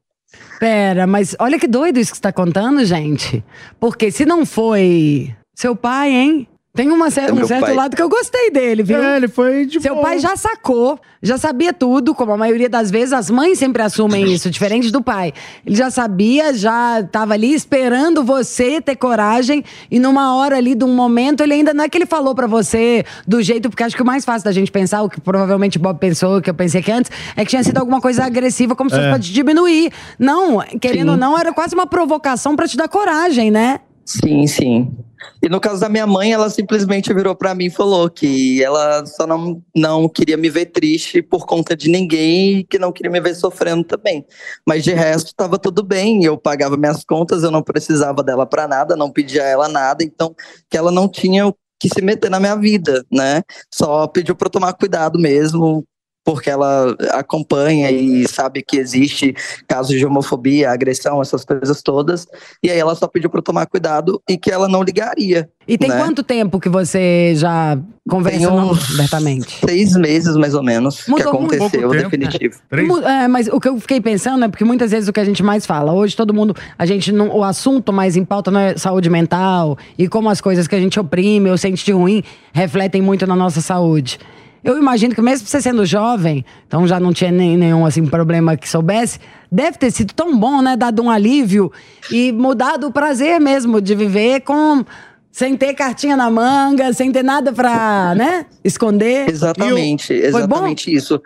Pera, 0.60 1.06
mas 1.06 1.36
olha 1.40 1.60
que 1.60 1.68
doido 1.68 2.00
isso 2.00 2.12
que 2.12 2.18
você 2.18 2.24
tá 2.24 2.32
contando, 2.32 2.84
gente. 2.86 3.44
Porque 3.80 4.12
se 4.12 4.26
não 4.26 4.46
foi 4.46 5.36
seu 5.54 5.76
pai, 5.76 6.12
hein? 6.12 6.48
Tem 6.76 6.92
uma 6.92 7.10
cer- 7.10 7.30
É 7.30 7.32
um 7.32 7.36
meu 7.38 7.48
certo 7.48 7.62
pai. 7.66 7.74
lado 7.74 7.96
que 7.96 8.02
eu 8.02 8.10
gostei 8.10 8.52
dele, 8.52 8.84
viu? 8.84 9.02
É, 9.02 9.16
ele 9.18 9.28
foi 9.30 9.66
de 9.66 9.80
Seu 9.80 9.94
boa. 9.96 10.06
pai 10.08 10.20
já 10.20 10.36
sacou, 10.36 11.00
já 11.24 11.38
sabia 11.38 11.72
tudo, 11.72 12.14
como 12.14 12.34
a 12.34 12.38
maioria 12.38 12.68
das 12.70 12.92
vezes 12.92 13.14
as 13.14 13.30
mães 13.30 13.58
sempre 13.58 13.82
assumem 13.82 14.32
isso, 14.32 14.50
diferente 14.50 14.92
do 14.92 15.02
pai. 15.02 15.34
Ele 15.66 15.76
já 15.76 15.90
sabia, 15.90 16.54
já 16.54 17.02
tava 17.10 17.34
ali 17.34 17.54
esperando 17.54 18.24
você 18.24 18.82
ter 18.82 18.96
coragem 18.98 19.64
e 19.90 20.00
numa 20.00 20.36
hora 20.36 20.58
ali, 20.58 20.76
de 20.76 20.84
um 20.84 20.94
momento, 20.94 21.42
ele 21.42 21.54
ainda 21.54 21.74
não 21.74 21.86
é 21.86 21.90
que 21.90 21.98
ele 21.98 22.06
falou 22.06 22.36
pra 22.36 22.46
você 22.46 23.06
do 23.26 23.42
jeito, 23.42 23.70
porque 23.70 23.84
acho 23.84 23.96
que 23.96 24.02
o 24.02 24.06
mais 24.06 24.26
fácil 24.26 24.44
da 24.44 24.52
gente 24.52 24.70
pensar, 24.72 25.02
o 25.02 25.10
que 25.10 25.22
provavelmente 25.22 25.78
o 25.78 25.80
Bob 25.82 25.98
pensou, 25.98 26.42
que 26.42 26.50
eu 26.50 26.54
pensei 26.54 26.82
aqui 26.82 26.92
antes, 26.92 27.10
é 27.38 27.44
que 27.46 27.52
tinha 27.52 27.64
sido 27.64 27.78
alguma 27.78 28.02
coisa 28.02 28.26
agressiva, 28.26 28.76
como 28.76 28.90
se 28.90 28.98
fosse 28.98 29.08
É. 29.08 29.12
pra 29.12 29.20
te 29.20 29.32
diminuir. 29.32 29.92
Não, 30.20 30.60
querendo 30.82 31.06
Sim. 31.08 31.12
ou 31.12 31.18
não, 31.18 31.40
era 31.40 31.54
quase 31.54 31.74
uma 31.74 31.88
provocação 31.88 32.54
pra 32.56 32.68
te 32.68 32.76
dar 32.76 32.90
coragem, 32.90 33.50
né? 33.50 33.80
Sim, 34.04 34.46
sim. 34.46 34.92
E 35.46 35.50
no 35.50 35.60
caso 35.60 35.80
da 35.80 35.88
minha 35.88 36.08
mãe, 36.08 36.34
ela 36.34 36.50
simplesmente 36.50 37.14
virou 37.14 37.36
para 37.36 37.54
mim 37.54 37.66
e 37.66 37.70
falou 37.70 38.10
que 38.10 38.64
ela 38.64 39.06
só 39.06 39.28
não, 39.28 39.62
não 39.76 40.10
queria 40.10 40.36
me 40.36 40.50
ver 40.50 40.66
triste 40.66 41.22
por 41.22 41.46
conta 41.46 41.78
de 41.78 41.88
ninguém 41.88 42.58
e 42.58 42.64
que 42.64 42.80
não 42.80 42.92
queria 42.92 43.12
me 43.12 43.22
ver 43.22 43.36
sofrendo 43.36 43.84
também. 43.84 44.26
Mas 44.68 44.84
de 44.84 44.92
resto, 44.92 45.28
estava 45.28 45.60
tudo 45.60 45.84
bem. 45.84 46.24
Eu 46.26 46.36
pagava 46.36 46.76
minhas 46.76 47.06
contas, 47.06 47.44
eu 47.44 47.52
não 47.52 47.62
precisava 47.62 48.24
dela 48.24 48.48
para 48.48 48.68
nada, 48.68 48.96
não 48.96 49.12
pedia 49.12 49.44
a 49.44 49.46
ela 49.46 49.70
nada, 49.70 50.04
então 50.04 50.36
que 50.68 50.76
ela 50.76 50.90
não 50.90 51.08
tinha 51.08 51.46
o 51.46 51.56
que 51.80 51.90
se 51.90 52.02
meter 52.02 52.32
na 52.32 52.40
minha 52.40 52.56
vida, 52.56 53.06
né? 53.12 53.44
Só 53.72 54.08
pediu 54.08 54.36
para 54.36 54.50
tomar 54.50 54.74
cuidado 54.74 55.20
mesmo, 55.20 55.86
porque 56.26 56.50
ela 56.50 56.96
acompanha 57.12 57.92
e 57.92 58.28
sabe 58.28 58.64
que 58.64 58.78
existe 58.78 59.36
casos 59.68 59.96
de 59.96 60.04
homofobia, 60.04 60.72
agressão, 60.72 61.22
essas 61.22 61.46
coisas 61.46 61.84
todas. 61.84 62.28
E 62.64 62.72
aí 62.72 62.80
ela 62.80 62.96
só 62.96 63.08
pediu 63.08 63.30
para 63.30 63.38
eu 63.38 63.44
tomar 63.44 63.68
cuidado 63.68 64.20
e 64.28 64.36
que 64.36 64.50
ela 64.50 64.68
não 64.68 64.82
ligaria. 64.82 65.48
E 65.68 65.78
tem 65.78 65.90
né? 65.90 65.98
quanto 65.98 66.24
tempo 66.24 66.60
que 66.60 66.68
você 66.68 67.34
já 67.36 67.78
conversa 68.10 68.52
uns 68.52 68.94
abertamente? 68.96 69.60
Seis 69.64 69.96
meses, 69.96 70.36
mais 70.36 70.56
ou 70.56 70.64
menos, 70.64 71.04
que 71.04 71.12
Mudou 71.12 71.42
muito. 71.42 71.56
aconteceu 71.56 71.90
definitivo. 71.90 72.60
Mu- 72.72 73.00
é, 73.00 73.28
mas 73.28 73.48
o 73.48 73.60
que 73.60 73.70
eu 73.70 73.80
fiquei 73.80 74.02
pensando 74.02 74.46
é 74.46 74.48
porque 74.48 74.64
muitas 74.64 74.92
vezes 74.92 75.08
o 75.08 75.14
que 75.14 75.20
a 75.20 75.26
gente 75.26 75.44
mais 75.44 75.66
fala, 75.66 75.94
hoje 75.94 76.16
todo 76.16 76.34
mundo, 76.34 76.56
a 76.78 76.86
gente 76.88 77.12
não, 77.12 77.30
o 77.36 77.44
assunto 77.44 77.94
mais 77.94 78.16
em 78.16 78.26
pauta 78.26 78.50
não 78.50 78.60
é 78.60 78.78
saúde 78.78 79.12
mental 79.12 79.78
e 79.98 80.08
como 80.08 80.28
as 80.30 80.42
coisas 80.42 80.68
que 80.68 80.76
a 80.76 80.80
gente 80.80 81.00
oprime 81.00 81.52
ou 81.52 81.58
sente 81.58 81.86
de 81.86 81.92
ruim 81.92 82.24
refletem 82.52 83.02
muito 83.02 83.28
na 83.28 83.36
nossa 83.36 83.62
saúde. 83.62 84.20
Eu 84.66 84.80
imagino 84.80 85.14
que 85.14 85.22
mesmo 85.22 85.48
você 85.48 85.62
sendo 85.62 85.86
jovem, 85.86 86.44
então 86.66 86.88
já 86.88 87.00
não 87.00 87.14
tinha 87.14 87.32
nem, 87.32 87.56
nenhum 87.56 87.86
assim, 87.86 88.04
problema 88.04 88.58
que 88.58 88.68
soubesse, 88.68 89.20
deve 89.52 89.78
ter 89.78 89.92
sido 89.92 90.12
tão 90.12 90.36
bom, 90.36 90.60
né? 90.60 90.76
Dado 90.76 91.04
um 91.04 91.10
alívio 91.10 91.72
e 92.12 92.32
mudado 92.32 92.88
o 92.88 92.92
prazer 92.92 93.40
mesmo 93.40 93.80
de 93.80 93.94
viver 93.94 94.42
com. 94.42 94.84
Sem 95.32 95.58
ter 95.58 95.74
cartinha 95.74 96.16
na 96.16 96.32
manga, 96.32 96.94
sem 96.94 97.12
ter 97.12 97.22
nada 97.22 97.52
pra, 97.52 98.16
né? 98.16 98.46
Esconder. 98.64 99.30
Exatamente, 99.30 100.14
exatamente 100.14 100.94
isso. 100.94 101.22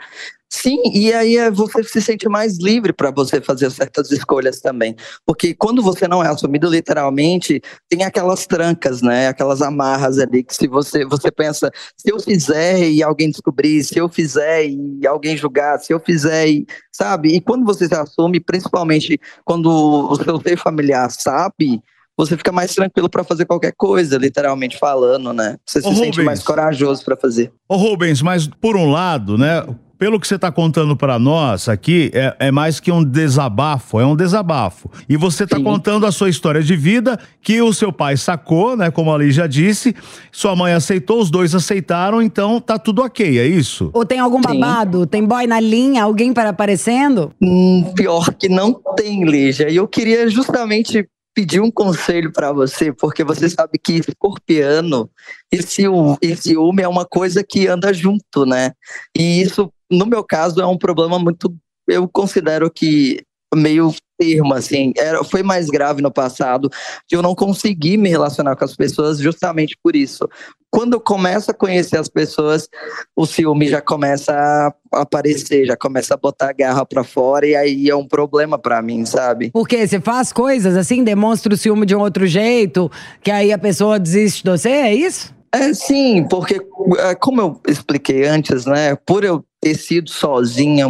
Sim, 0.51 0.81
e 0.93 1.13
aí 1.13 1.37
é, 1.37 1.51
você 1.51 1.83
se 1.83 2.01
sente 2.01 2.27
mais 2.27 2.57
livre 2.57 2.91
para 2.91 3.11
você 3.11 3.39
fazer 3.39 3.69
certas 3.69 4.11
escolhas 4.11 4.59
também. 4.59 4.95
Porque 5.23 5.53
quando 5.53 5.83
você 5.83 6.07
não 6.07 6.23
é 6.23 6.27
assumido 6.27 6.67
literalmente, 6.67 7.61
tem 7.87 8.03
aquelas 8.03 8.47
trancas, 8.47 9.01
né? 9.01 9.27
Aquelas 9.27 9.61
amarras 9.61 10.17
ali 10.17 10.43
que 10.43 10.55
se 10.55 10.67
você 10.67 11.05
você 11.05 11.31
pensa, 11.31 11.69
se 11.95 12.11
eu 12.11 12.19
fizer 12.19 12.89
e 12.89 13.03
alguém 13.03 13.29
descobrir, 13.29 13.83
se 13.83 13.97
eu 13.99 14.09
fizer 14.09 14.65
e 14.65 15.05
alguém 15.05 15.37
julgar, 15.37 15.77
se 15.77 15.93
eu 15.93 15.99
fizer 15.99 16.47
e 16.47 16.65
sabe? 16.91 17.29
E 17.29 17.39
quando 17.39 17.63
você 17.63 17.87
se 17.87 17.95
assume, 17.95 18.39
principalmente 18.39 19.19
quando 19.45 19.69
o 19.69 20.15
seu 20.15 20.41
ser 20.41 20.57
familiar 20.57 21.11
sabe, 21.11 21.79
você 22.17 22.35
fica 22.35 22.51
mais 22.51 22.73
tranquilo 22.73 23.09
para 23.09 23.23
fazer 23.23 23.45
qualquer 23.45 23.73
coisa, 23.77 24.17
literalmente 24.17 24.77
falando, 24.77 25.31
né? 25.31 25.57
Você 25.65 25.79
se 25.81 25.87
Ô, 25.87 25.91
sente 25.91 26.09
Rubens. 26.09 26.25
mais 26.25 26.43
corajoso 26.43 27.05
para 27.05 27.15
fazer. 27.15 27.53
Ô 27.67 27.77
Rubens, 27.77 28.21
mas 28.21 28.47
por 28.47 28.75
um 28.75 28.89
lado, 28.91 29.37
né? 29.37 29.63
Pelo 29.99 30.17
que 30.17 30.25
você 30.25 30.35
está 30.35 30.49
contando 30.49 30.95
para 30.95 31.19
nós 31.19 31.67
aqui, 31.67 32.09
é, 32.13 32.33
é, 32.39 32.51
mais 32.51 32.79
que 32.79 32.89
um 32.89 33.03
desabafo, 33.03 33.99
é 33.99 34.05
um 34.05 34.15
desabafo. 34.15 34.89
E 35.09 35.17
você 35.17 35.43
está 35.43 35.59
contando 35.59 36.05
a 36.05 36.11
sua 36.11 36.29
história 36.29 36.63
de 36.63 36.75
vida, 36.77 37.19
que 37.41 37.61
o 37.61 37.73
seu 37.73 37.91
pai 37.91 38.15
sacou, 38.15 38.77
né? 38.77 38.89
Como 38.89 39.11
a 39.11 39.19
Ali 39.19 39.31
já 39.31 39.45
disse, 39.45 39.93
sua 40.31 40.55
mãe 40.55 40.71
aceitou, 40.71 41.19
os 41.19 41.29
dois 41.29 41.53
aceitaram, 41.53 42.21
então 42.21 42.61
tá 42.61 42.79
tudo 42.79 43.01
ok, 43.01 43.37
é 43.37 43.45
isso? 43.45 43.89
Ou 43.93 44.05
tem 44.05 44.17
algum 44.17 44.39
babado? 44.39 45.05
Tem 45.05 45.21
boy 45.21 45.45
na 45.45 45.59
linha? 45.59 46.03
Alguém 46.03 46.31
para 46.31 46.49
aparecendo? 46.51 47.33
Hum, 47.41 47.91
pior 47.93 48.33
que 48.33 48.47
não 48.47 48.73
tem, 48.95 49.25
Lígia. 49.25 49.69
E 49.69 49.75
eu 49.75 49.87
queria 49.89 50.29
justamente 50.29 51.05
pedir 51.35 51.59
um 51.59 51.69
conselho 51.69 52.31
para 52.31 52.53
você, 52.53 52.93
porque 52.93 53.23
você 53.23 53.49
sabe 53.49 53.77
que 53.81 53.93
escorpiano 53.93 55.09
e 55.51 55.61
ciúme, 55.61 56.17
e 56.21 56.35
ciúme 56.35 56.81
é 56.81 56.87
uma 56.87 57.05
coisa 57.05 57.43
que 57.43 57.67
anda 57.67 57.93
junto, 57.93 58.45
né? 58.45 58.71
E 59.17 59.41
isso, 59.41 59.71
no 59.89 60.05
meu 60.05 60.23
caso, 60.23 60.61
é 60.61 60.65
um 60.65 60.77
problema 60.77 61.17
muito. 61.17 61.53
Eu 61.87 62.07
considero 62.07 62.69
que 62.69 63.23
meio 63.55 63.93
termo, 64.19 64.53
assim, 64.53 64.91
era, 64.97 65.23
foi 65.23 65.41
mais 65.41 65.67
grave 65.67 66.01
no 66.01 66.11
passado, 66.11 66.69
de 67.09 67.15
eu 67.15 67.21
não 67.21 67.33
conseguir 67.33 67.97
me 67.97 68.09
relacionar 68.09 68.55
com 68.55 68.65
as 68.65 68.75
pessoas 68.75 69.17
justamente 69.17 69.77
por 69.81 69.95
isso. 69.95 70.27
Quando 70.69 70.93
eu 70.93 70.99
começo 70.99 71.49
a 71.49 71.53
conhecer 71.53 71.97
as 71.97 72.09
pessoas, 72.09 72.67
o 73.15 73.25
ciúme 73.25 73.67
já 73.67 73.81
começa 73.81 74.33
a 74.33 75.01
aparecer, 75.01 75.65
já 75.65 75.75
começa 75.75 76.13
a 76.13 76.17
botar 76.17 76.49
a 76.49 76.53
garra 76.53 76.85
pra 76.85 77.03
fora 77.03 77.47
e 77.47 77.55
aí 77.55 77.89
é 77.89 77.95
um 77.95 78.07
problema 78.07 78.59
para 78.59 78.81
mim, 78.81 79.05
sabe? 79.05 79.49
Porque 79.51 79.87
você 79.87 79.99
faz 79.99 80.31
coisas 80.31 80.75
assim, 80.75 81.03
demonstra 81.03 81.53
o 81.53 81.57
ciúme 81.57 81.85
de 81.85 81.95
um 81.95 82.01
outro 82.01 82.27
jeito, 82.27 82.91
que 83.23 83.31
aí 83.31 83.51
a 83.51 83.57
pessoa 83.57 83.97
desiste 83.97 84.43
de 84.43 84.51
você, 84.51 84.69
é 84.69 84.93
isso? 84.93 85.33
É 85.51 85.73
sim, 85.73 86.27
porque 86.29 86.61
é, 86.99 87.15
como 87.15 87.41
eu 87.41 87.61
expliquei 87.67 88.27
antes, 88.27 88.65
né, 88.65 88.95
por 88.95 89.23
eu 89.23 89.43
ter 89.61 89.75
sido 89.75 90.09
sozinha, 90.09 90.87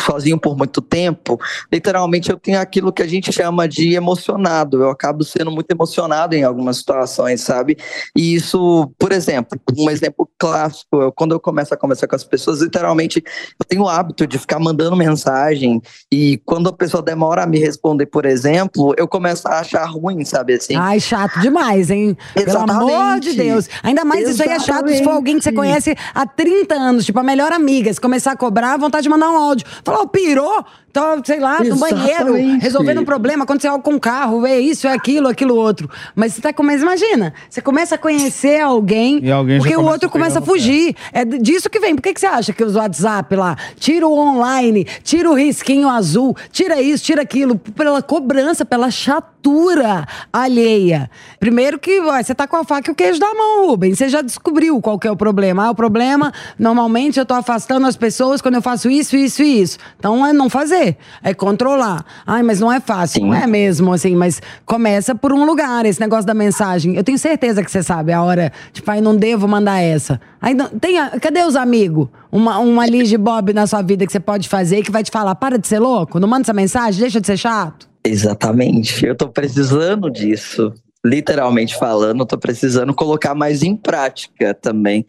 sozinho 0.00 0.38
por 0.38 0.56
muito 0.56 0.80
tempo, 0.80 1.38
literalmente 1.72 2.30
eu 2.30 2.38
tenho 2.38 2.58
aquilo 2.58 2.92
que 2.92 3.02
a 3.02 3.06
gente 3.06 3.32
chama 3.32 3.68
de 3.68 3.94
emocionado. 3.94 4.82
Eu 4.82 4.90
acabo 4.90 5.22
sendo 5.22 5.50
muito 5.50 5.70
emocionado 5.70 6.34
em 6.34 6.42
algumas 6.42 6.78
situações, 6.78 7.42
sabe? 7.42 7.76
E 8.16 8.34
isso, 8.34 8.90
por 8.98 9.12
exemplo, 9.12 9.60
um 9.76 9.90
exemplo 9.90 10.28
clássico, 10.38 11.02
eu, 11.02 11.12
quando 11.12 11.32
eu 11.32 11.40
começo 11.40 11.74
a 11.74 11.76
conversar 11.76 12.06
com 12.06 12.16
as 12.16 12.24
pessoas, 12.24 12.60
literalmente 12.60 13.22
eu 13.58 13.66
tenho 13.68 13.82
o 13.82 13.88
hábito 13.88 14.26
de 14.26 14.38
ficar 14.38 14.58
mandando 14.58 14.96
mensagem 14.96 15.80
e 16.10 16.38
quando 16.44 16.68
a 16.68 16.72
pessoa 16.72 17.02
demora 17.02 17.42
a 17.42 17.46
me 17.46 17.58
responder, 17.58 18.06
por 18.06 18.24
exemplo, 18.24 18.94
eu 18.96 19.06
começo 19.06 19.46
a 19.46 19.60
achar 19.60 19.84
ruim, 19.84 20.24
sabe 20.24 20.54
assim? 20.54 20.74
Ai, 20.76 21.00
chato 21.00 21.38
demais, 21.40 21.90
hein? 21.90 22.16
Exatamente. 22.34 22.78
Pelo 22.78 22.94
amor 22.94 23.20
de 23.20 23.32
Deus. 23.34 23.68
Ainda 23.82 24.04
mais 24.04 24.22
Exatamente. 24.22 24.34
isso 24.34 24.42
aí 24.42 24.56
é 24.56 24.60
chato 24.60 24.88
se 24.88 25.04
for 25.04 25.10
alguém 25.10 25.36
que 25.36 25.44
você 25.44 25.52
conhece 25.52 25.94
há 26.14 26.26
30 26.26 26.74
anos, 26.74 27.04
tipo 27.04 27.18
a 27.18 27.22
melhor 27.22 27.52
amiga 27.52 27.89
se 27.92 28.00
começar 28.00 28.32
a 28.32 28.36
cobrar, 28.36 28.76
vontade 28.76 29.04
de 29.04 29.08
mandar 29.08 29.30
um 29.30 29.36
áudio. 29.36 29.66
Falar, 29.84 30.00
oh, 30.00 30.08
pirou? 30.08 30.64
Tô, 30.92 31.00
sei 31.24 31.38
lá, 31.38 31.62
no 31.62 31.76
banheiro, 31.76 32.58
resolvendo 32.60 33.00
um 33.00 33.04
problema, 33.04 33.44
aconteceu 33.44 33.70
algo 33.70 33.84
com 33.84 33.94
o 33.94 34.00
carro, 34.00 34.44
é 34.44 34.58
isso, 34.58 34.88
é 34.88 34.92
aquilo, 34.92 35.28
aquilo 35.28 35.54
outro. 35.54 35.88
Mas 36.16 36.34
você 36.34 36.40
tá 36.40 36.52
começando, 36.52 36.82
imagina, 36.82 37.32
você 37.48 37.60
começa 37.60 37.94
a 37.94 37.98
conhecer 37.98 38.60
alguém, 38.60 39.20
e 39.22 39.30
alguém 39.30 39.58
porque 39.58 39.76
o 39.76 39.84
outro 39.84 40.10
começa 40.10 40.40
a 40.40 40.42
fugir. 40.42 40.96
É 41.12 41.24
disso 41.24 41.70
que 41.70 41.78
vem. 41.78 41.94
Por 41.94 42.02
que, 42.02 42.12
que 42.12 42.18
você 42.18 42.26
acha 42.26 42.52
que 42.52 42.64
os 42.64 42.74
WhatsApp 42.74 43.36
lá, 43.36 43.56
tira 43.76 44.06
o 44.06 44.18
online, 44.18 44.84
tira 45.04 45.30
o 45.30 45.34
risquinho 45.34 45.88
azul, 45.88 46.36
tira 46.50 46.82
isso, 46.82 47.04
tira 47.04 47.22
aquilo, 47.22 47.56
pela 47.56 48.02
cobrança, 48.02 48.64
pela 48.64 48.90
chatura 48.90 50.06
alheia. 50.32 51.08
Primeiro 51.38 51.78
que 51.78 52.00
ó, 52.00 52.20
você 52.20 52.34
tá 52.34 52.46
com 52.46 52.56
a 52.56 52.64
faca 52.64 52.90
e 52.90 52.92
o 52.92 52.94
queijo 52.94 53.20
da 53.20 53.32
mão, 53.32 53.68
Rubem. 53.68 53.94
Você 53.94 54.08
já 54.08 54.22
descobriu 54.22 54.80
qual 54.80 54.98
que 54.98 55.06
é 55.06 55.10
o 55.10 55.16
problema. 55.16 55.66
Ah, 55.66 55.70
o 55.70 55.74
problema, 55.74 56.32
normalmente 56.58 57.18
eu 57.18 57.24
tô 57.24 57.34
afastando 57.34 57.79
as 57.86 57.96
pessoas 57.96 58.40
quando 58.40 58.54
eu 58.54 58.62
faço 58.62 58.90
isso, 58.90 59.16
isso 59.16 59.42
e 59.42 59.62
isso. 59.62 59.78
Então 59.98 60.24
é 60.26 60.32
não 60.32 60.48
fazer 60.48 60.96
é 61.22 61.34
controlar. 61.34 62.04
Ai, 62.26 62.42
mas 62.42 62.60
não 62.60 62.72
é 62.72 62.80
fácil. 62.80 63.22
Sim. 63.22 63.28
Não 63.28 63.34
é 63.34 63.46
mesmo, 63.46 63.92
assim, 63.92 64.14
mas 64.16 64.40
começa 64.64 65.14
por 65.14 65.32
um 65.32 65.44
lugar, 65.44 65.84
esse 65.86 66.00
negócio 66.00 66.26
da 66.26 66.34
mensagem. 66.34 66.96
Eu 66.96 67.04
tenho 67.04 67.18
certeza 67.18 67.62
que 67.62 67.70
você 67.70 67.82
sabe 67.82 68.12
a 68.12 68.22
hora, 68.22 68.52
tipo, 68.72 68.90
ai, 68.90 69.00
não 69.00 69.16
devo 69.16 69.46
mandar 69.46 69.80
essa. 69.80 70.20
Aí, 70.40 70.54
não, 70.54 70.68
tem, 70.68 70.96
cadê 71.20 71.42
os 71.42 71.56
amigos? 71.56 72.08
Uma, 72.30 72.58
uma 72.58 72.86
Lige 72.86 73.16
Bob 73.16 73.52
na 73.52 73.66
sua 73.66 73.82
vida 73.82 74.06
que 74.06 74.12
você 74.12 74.20
pode 74.20 74.48
fazer 74.48 74.82
que 74.82 74.90
vai 74.90 75.02
te 75.02 75.10
falar, 75.10 75.34
para 75.34 75.58
de 75.58 75.66
ser 75.66 75.78
louco, 75.78 76.20
não 76.20 76.28
manda 76.28 76.42
essa 76.42 76.52
mensagem, 76.52 77.00
deixa 77.00 77.20
de 77.20 77.26
ser 77.26 77.36
chato. 77.36 77.88
Exatamente, 78.04 79.04
eu 79.04 79.14
tô 79.14 79.28
precisando 79.28 80.10
disso 80.10 80.72
literalmente 81.04 81.76
falando, 81.76 82.26
tô 82.26 82.38
precisando 82.38 82.94
colocar 82.94 83.34
mais 83.34 83.62
em 83.62 83.74
prática 83.74 84.54
também. 84.54 85.04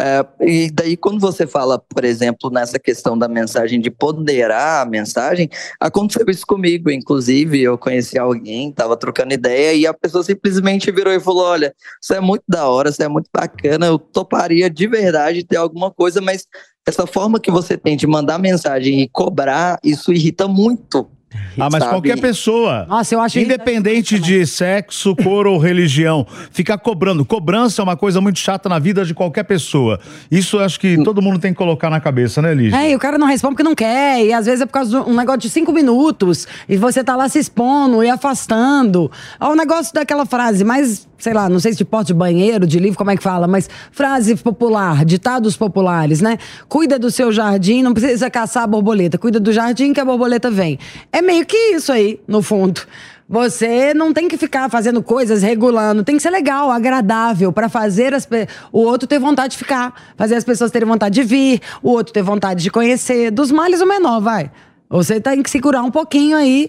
É, 0.00 0.24
e 0.40 0.70
daí, 0.70 0.96
quando 0.96 1.20
você 1.20 1.46
fala, 1.46 1.78
por 1.78 2.04
exemplo, 2.04 2.48
nessa 2.48 2.78
questão 2.78 3.18
da 3.18 3.28
mensagem, 3.28 3.78
de 3.78 3.90
ponderar 3.90 4.80
a 4.80 4.88
mensagem, 4.88 5.50
aconteceu 5.78 6.24
isso 6.28 6.46
comigo, 6.46 6.90
inclusive, 6.90 7.60
eu 7.60 7.76
conheci 7.76 8.18
alguém, 8.18 8.72
tava 8.72 8.96
trocando 8.96 9.34
ideia, 9.34 9.74
e 9.74 9.86
a 9.86 9.92
pessoa 9.92 10.24
simplesmente 10.24 10.90
virou 10.90 11.12
e 11.12 11.20
falou: 11.20 11.44
Olha, 11.44 11.74
isso 12.02 12.14
é 12.14 12.20
muito 12.20 12.44
da 12.48 12.66
hora, 12.66 12.88
isso 12.88 13.02
é 13.02 13.08
muito 13.08 13.28
bacana, 13.30 13.86
eu 13.86 13.98
toparia 13.98 14.70
de 14.70 14.86
verdade 14.86 15.44
ter 15.44 15.56
alguma 15.56 15.90
coisa, 15.90 16.18
mas 16.22 16.46
essa 16.88 17.06
forma 17.06 17.38
que 17.38 17.50
você 17.50 17.76
tem 17.76 17.94
de 17.94 18.06
mandar 18.06 18.38
mensagem 18.38 19.02
e 19.02 19.08
cobrar, 19.08 19.78
isso 19.84 20.14
irrita 20.14 20.48
muito 20.48 21.10
ah, 21.32 21.68
mas 21.70 21.84
sabe? 21.84 21.90
qualquer 21.90 22.20
pessoa, 22.20 22.86
Nossa, 22.88 23.14
eu 23.14 23.20
acho 23.20 23.38
independente 23.38 24.18
de 24.18 24.44
sexo, 24.46 25.14
cor 25.14 25.46
ou 25.46 25.58
religião, 25.58 26.26
ficar 26.50 26.76
cobrando. 26.78 27.24
Cobrança 27.24 27.80
é 27.80 27.84
uma 27.84 27.96
coisa 27.96 28.20
muito 28.20 28.38
chata 28.38 28.68
na 28.68 28.78
vida 28.78 29.04
de 29.04 29.14
qualquer 29.14 29.44
pessoa. 29.44 30.00
Isso 30.30 30.56
eu 30.56 30.64
acho 30.64 30.80
que 30.80 30.98
hum. 30.98 31.04
todo 31.04 31.22
mundo 31.22 31.38
tem 31.38 31.52
que 31.52 31.58
colocar 31.58 31.88
na 31.88 32.00
cabeça, 32.00 32.42
né, 32.42 32.52
Lígia? 32.52 32.76
É, 32.76 32.90
e 32.90 32.96
o 32.96 32.98
cara 32.98 33.16
não 33.16 33.26
responde 33.26 33.54
porque 33.54 33.62
não 33.62 33.74
quer, 33.74 34.24
e 34.24 34.32
às 34.32 34.46
vezes 34.46 34.62
é 34.62 34.66
por 34.66 34.72
causa 34.72 34.90
de 34.90 35.08
um 35.08 35.14
negócio 35.14 35.40
de 35.40 35.50
cinco 35.50 35.72
minutos, 35.72 36.48
e 36.68 36.76
você 36.76 37.04
tá 37.04 37.14
lá 37.14 37.28
se 37.28 37.38
expondo 37.38 38.02
e 38.02 38.10
afastando. 38.10 39.10
É 39.38 39.44
o 39.44 39.54
negócio 39.54 39.94
daquela 39.94 40.26
frase 40.26 40.64
mais, 40.64 41.06
sei 41.20 41.32
lá, 41.32 41.48
não 41.48 41.60
sei 41.60 41.72
se 41.72 41.78
de 41.78 41.84
porta 41.84 42.06
de 42.06 42.14
banheiro, 42.14 42.66
de 42.66 42.78
livro, 42.78 42.98
como 42.98 43.10
é 43.10 43.16
que 43.16 43.22
fala, 43.22 43.46
mas 43.46 43.68
frase 43.92 44.34
popular, 44.36 45.04
ditados 45.04 45.56
populares, 45.56 46.20
né? 46.20 46.38
Cuida 46.68 46.98
do 46.98 47.10
seu 47.10 47.30
jardim, 47.30 47.82
não 47.82 47.92
precisa 47.92 48.28
caçar 48.30 48.64
a 48.64 48.66
borboleta, 48.66 49.18
cuida 49.18 49.38
do 49.38 49.52
jardim 49.52 49.92
que 49.92 50.00
a 50.00 50.04
borboleta 50.04 50.50
vem. 50.50 50.78
É 51.12 51.22
meio 51.22 51.44
que 51.46 51.56
isso 51.56 51.92
aí, 51.92 52.20
no 52.26 52.42
fundo. 52.42 52.80
Você 53.28 53.94
não 53.94 54.12
tem 54.12 54.26
que 54.26 54.36
ficar 54.36 54.68
fazendo 54.68 55.00
coisas, 55.04 55.40
regulando. 55.40 56.02
Tem 56.02 56.16
que 56.16 56.22
ser 56.22 56.30
legal, 56.30 56.68
agradável, 56.68 57.52
para 57.52 57.68
fazer 57.68 58.12
as 58.12 58.28
o 58.72 58.80
outro 58.80 59.06
ter 59.06 59.20
vontade 59.20 59.52
de 59.52 59.58
ficar. 59.58 59.94
Fazer 60.16 60.34
as 60.34 60.42
pessoas 60.42 60.72
terem 60.72 60.88
vontade 60.88 61.14
de 61.14 61.22
vir, 61.22 61.60
o 61.80 61.90
outro 61.90 62.12
ter 62.12 62.22
vontade 62.22 62.60
de 62.60 62.70
conhecer. 62.72 63.30
Dos 63.30 63.52
males, 63.52 63.80
o 63.80 63.86
menor, 63.86 64.20
vai. 64.20 64.50
Você 64.88 65.20
tem 65.20 65.40
que 65.44 65.48
segurar 65.48 65.82
um 65.82 65.92
pouquinho 65.92 66.36
aí 66.36 66.68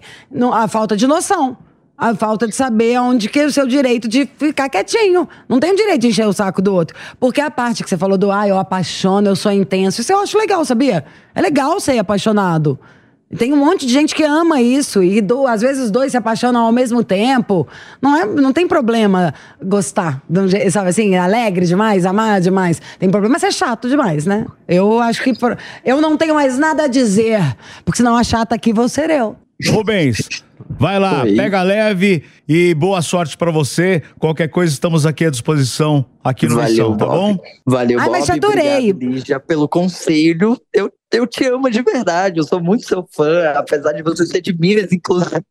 a 0.53 0.67
falta 0.67 0.95
de 0.95 1.07
noção. 1.07 1.57
A 2.01 2.15
falta 2.15 2.47
de 2.47 2.55
saber 2.55 2.99
onde 2.99 3.29
que 3.29 3.39
é 3.39 3.45
o 3.45 3.51
seu 3.51 3.67
direito 3.67 4.07
de 4.07 4.25
ficar 4.25 4.67
quietinho. 4.69 5.29
Não 5.47 5.59
tem 5.59 5.71
o 5.71 5.75
direito 5.75 6.01
de 6.01 6.07
encher 6.07 6.25
o 6.25 6.33
saco 6.33 6.59
do 6.59 6.73
outro. 6.73 6.97
Porque 7.19 7.39
a 7.39 7.51
parte 7.51 7.83
que 7.83 7.89
você 7.89 7.95
falou 7.95 8.17
do, 8.17 8.31
ah, 8.31 8.47
eu 8.47 8.57
apaixono, 8.57 9.27
eu 9.27 9.35
sou 9.35 9.51
intenso, 9.51 10.01
isso 10.01 10.11
eu 10.11 10.19
acho 10.19 10.35
legal, 10.35 10.65
sabia? 10.65 11.05
É 11.35 11.39
legal 11.39 11.79
ser 11.79 11.99
apaixonado. 11.99 12.79
Tem 13.37 13.53
um 13.53 13.57
monte 13.57 13.85
de 13.85 13.93
gente 13.93 14.13
que 14.13 14.23
ama 14.23 14.59
isso 14.59 15.01
e 15.01 15.21
do, 15.21 15.47
às 15.47 15.61
vezes 15.61 15.85
os 15.85 15.91
dois 15.91 16.11
se 16.11 16.17
apaixonam 16.17 16.65
ao 16.65 16.71
mesmo 16.71 17.03
tempo. 17.03 17.67
Não, 18.01 18.17
é, 18.17 18.25
não 18.25 18.51
tem 18.51 18.67
problema 18.67 19.33
gostar, 19.63 20.21
sabe 20.69 20.89
assim, 20.89 21.15
alegre 21.15 21.65
demais, 21.65 22.05
amar 22.05 22.41
demais. 22.41 22.81
Tem 22.99 23.09
problema 23.09 23.39
ser 23.39 23.53
chato 23.53 23.87
demais, 23.87 24.25
né? 24.25 24.45
Eu 24.67 24.99
acho 24.99 25.23
que 25.23 25.33
eu 25.85 26.01
não 26.01 26.17
tenho 26.17 26.33
mais 26.33 26.57
nada 26.57 26.83
a 26.83 26.87
dizer, 26.87 27.41
porque 27.85 27.97
senão 27.97 28.17
a 28.17 28.23
chata 28.23 28.55
aqui 28.55 28.73
vou 28.73 28.89
ser 28.89 29.09
eu. 29.09 29.35
Rubens, 29.65 30.43
vai 30.69 30.99
lá, 30.99 31.23
Oi. 31.23 31.35
pega 31.35 31.61
leve 31.61 32.23
e 32.47 32.73
boa 32.73 33.01
sorte 33.01 33.37
para 33.37 33.51
você. 33.51 34.01
Qualquer 34.19 34.47
coisa, 34.47 34.71
estamos 34.71 35.05
aqui 35.05 35.25
à 35.25 35.29
disposição 35.29 36.05
aqui 36.23 36.47
no 36.47 36.55
Valeu, 36.55 36.69
Missão, 36.69 36.97
tá 36.97 37.05
bom? 37.05 37.37
Valeu, 37.65 37.99
Ai, 37.99 38.05
Bob. 38.05 38.17
mas 38.17 38.29
adorei. 38.29 38.91
Obrigado, 38.91 39.13
Lígia, 39.13 39.39
pelo 39.39 39.67
conselho. 39.67 40.59
Eu, 40.73 40.91
eu 41.11 41.27
te 41.27 41.45
amo 41.45 41.69
de 41.69 41.81
verdade, 41.81 42.39
eu 42.39 42.43
sou 42.43 42.61
muito 42.61 42.85
seu 42.85 43.07
fã, 43.11 43.51
apesar 43.55 43.93
de 43.93 44.03
você 44.03 44.25
ser 44.25 44.41
de 44.41 44.57
Minas, 44.57 44.91
inclusive. 44.91 45.43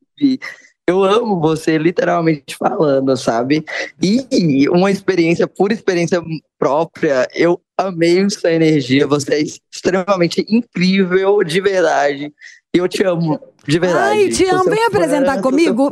Eu 0.86 1.04
amo 1.04 1.40
você, 1.40 1.78
literalmente 1.78 2.56
falando, 2.56 3.16
sabe? 3.16 3.64
E 4.02 4.68
uma 4.70 4.90
experiência, 4.90 5.46
por 5.46 5.70
experiência 5.70 6.20
própria, 6.58 7.28
eu 7.32 7.60
amei 7.78 8.28
sua 8.28 8.52
energia. 8.52 9.06
Você 9.06 9.34
é 9.34 9.40
extremamente 9.40 10.44
incrível, 10.48 11.44
de 11.44 11.60
verdade. 11.60 12.32
Eu 12.72 12.86
te 12.86 13.02
amo, 13.02 13.40
de 13.66 13.78
verdade. 13.80 14.18
Ai, 14.18 14.28
te 14.28 14.44
amo. 14.46 14.70
Vem 14.70 14.84
apresentar 14.84 15.40
comigo. 15.40 15.90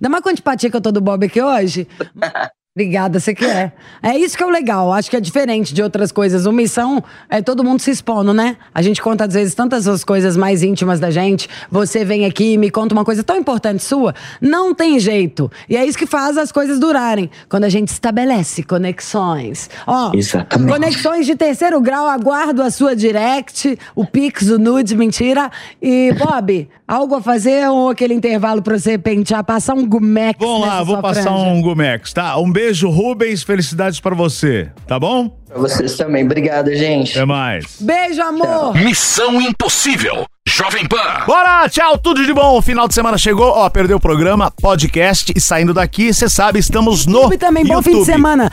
Dá 0.00 0.08
uma 0.08 0.20
quantipatia 0.20 0.68
que 0.68 0.76
eu 0.76 0.80
tô 0.80 0.90
do 0.90 1.00
Bob 1.00 1.24
aqui 1.24 1.40
hoje. 1.40 1.86
Obrigada, 2.80 3.20
você 3.20 3.34
que 3.34 3.44
é. 3.44 3.72
É 4.02 4.16
isso 4.16 4.34
que 4.34 4.42
é 4.42 4.46
o 4.46 4.48
legal. 4.48 4.90
Acho 4.90 5.10
que 5.10 5.16
é 5.16 5.20
diferente 5.20 5.74
de 5.74 5.82
outras 5.82 6.10
coisas. 6.10 6.46
O 6.46 6.52
Missão 6.52 7.04
é 7.28 7.42
todo 7.42 7.62
mundo 7.62 7.80
se 7.80 7.90
expondo, 7.90 8.32
né? 8.32 8.56
A 8.74 8.80
gente 8.80 9.02
conta, 9.02 9.26
às 9.26 9.34
vezes, 9.34 9.54
tantas 9.54 9.86
as 9.86 10.02
coisas 10.02 10.34
mais 10.34 10.62
íntimas 10.62 10.98
da 10.98 11.10
gente. 11.10 11.46
Você 11.70 12.06
vem 12.06 12.24
aqui 12.24 12.54
e 12.54 12.56
me 12.56 12.70
conta 12.70 12.94
uma 12.94 13.04
coisa 13.04 13.22
tão 13.22 13.36
importante 13.36 13.84
sua. 13.84 14.14
Não 14.40 14.74
tem 14.74 14.98
jeito. 14.98 15.52
E 15.68 15.76
é 15.76 15.84
isso 15.84 15.98
que 15.98 16.06
faz 16.06 16.38
as 16.38 16.50
coisas 16.50 16.80
durarem. 16.80 17.30
Quando 17.50 17.64
a 17.64 17.68
gente 17.68 17.88
estabelece 17.88 18.62
conexões. 18.62 19.68
Ó, 19.86 20.12
Exatamente. 20.14 20.72
conexões 20.72 21.26
de 21.26 21.36
terceiro 21.36 21.78
grau, 21.82 22.06
aguardo 22.06 22.62
a 22.62 22.70
sua 22.70 22.96
direct, 22.96 23.78
o 23.94 24.06
Pix, 24.06 24.48
o 24.48 24.58
Nude, 24.58 24.96
mentira. 24.96 25.50
E, 25.82 26.14
Bob, 26.14 26.66
algo 26.90 27.14
a 27.14 27.22
fazer 27.22 27.68
ou 27.68 27.88
aquele 27.88 28.14
intervalo 28.14 28.60
pra 28.60 28.76
você 28.78 28.98
pentear, 28.98 29.44
passar 29.44 29.74
um 29.74 29.86
gumex 29.86 30.36
Vamos 30.38 30.60
lá, 30.66 30.82
vou 30.82 30.96
sua 30.96 31.02
passar 31.02 31.22
franja? 31.22 31.38
um 31.38 31.62
Gumex, 31.62 32.12
tá? 32.12 32.36
Um 32.38 32.50
beijo, 32.50 32.90
Rubens. 32.90 33.42
Felicidades 33.42 34.00
pra 34.00 34.14
você, 34.14 34.70
tá 34.86 34.98
bom? 34.98 35.28
Pra 35.46 35.58
vocês 35.58 35.96
também. 35.96 36.24
Obrigado, 36.24 36.74
gente. 36.74 37.12
Até 37.12 37.24
mais. 37.24 37.76
Beijo, 37.80 38.20
amor! 38.22 38.74
Missão 38.74 39.40
Impossível. 39.40 40.24
Jovem 40.48 40.86
Pan. 40.86 41.26
Bora, 41.26 41.68
tchau, 41.68 41.98
tudo 41.98 42.24
de 42.24 42.32
bom. 42.32 42.56
O 42.56 42.62
final 42.62 42.88
de 42.88 42.94
semana 42.94 43.18
chegou, 43.18 43.48
ó, 43.48 43.68
perdeu 43.68 43.98
o 43.98 44.00
programa, 44.00 44.50
podcast 44.50 45.32
e 45.36 45.40
saindo 45.40 45.74
daqui, 45.74 46.12
você 46.12 46.28
sabe, 46.30 46.58
estamos 46.58 47.06
no 47.06 47.18
YouTube 47.18 47.38
também, 47.38 47.64
bom 47.64 47.82
fim 47.82 47.90
de 47.90 47.96
YouTube, 47.98 48.12
semana. 48.12 48.50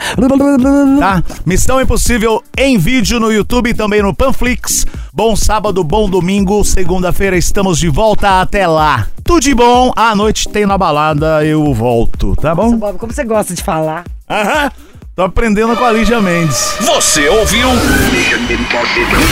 Tá? 0.98 1.22
Missão 1.46 1.80
Impossível 1.80 2.42
em 2.56 2.76
vídeo 2.76 3.18
no 3.18 3.32
YouTube 3.32 3.70
e 3.70 3.74
também 3.74 4.02
no 4.02 4.14
Panflix. 4.14 4.86
Bom 5.12 5.34
sábado, 5.34 5.82
bom 5.82 6.08
domingo, 6.08 6.62
segunda-feira 6.62 7.36
estamos 7.36 7.78
de 7.78 7.88
volta, 7.88 8.40
até 8.42 8.66
lá. 8.66 9.06
Tudo 9.24 9.40
de 9.40 9.54
bom, 9.54 9.90
à 9.96 10.14
noite 10.14 10.48
tem 10.48 10.66
na 10.66 10.76
balada, 10.76 11.44
eu 11.44 11.72
volto, 11.72 12.36
tá 12.36 12.54
bom? 12.54 12.76
Bob, 12.76 12.98
como 12.98 13.12
você 13.12 13.24
gosta 13.24 13.54
de 13.54 13.62
falar? 13.62 14.04
Aham, 14.28 14.70
tô 15.18 15.24
aprendendo 15.24 15.76
com 15.76 15.84
a 15.84 15.90
Lígia 15.90 16.20
Mendes. 16.20 16.76
Você 16.78 17.28
ouviu? 17.28 17.68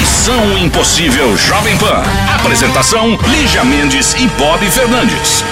Missão 0.00 0.58
Impossível 0.58 1.36
Jovem 1.36 1.78
Pan. 1.78 2.02
Apresentação: 2.34 3.16
Lígia 3.28 3.64
Mendes 3.64 4.14
e 4.14 4.26
Bob 4.30 4.68
Fernandes. 4.68 5.44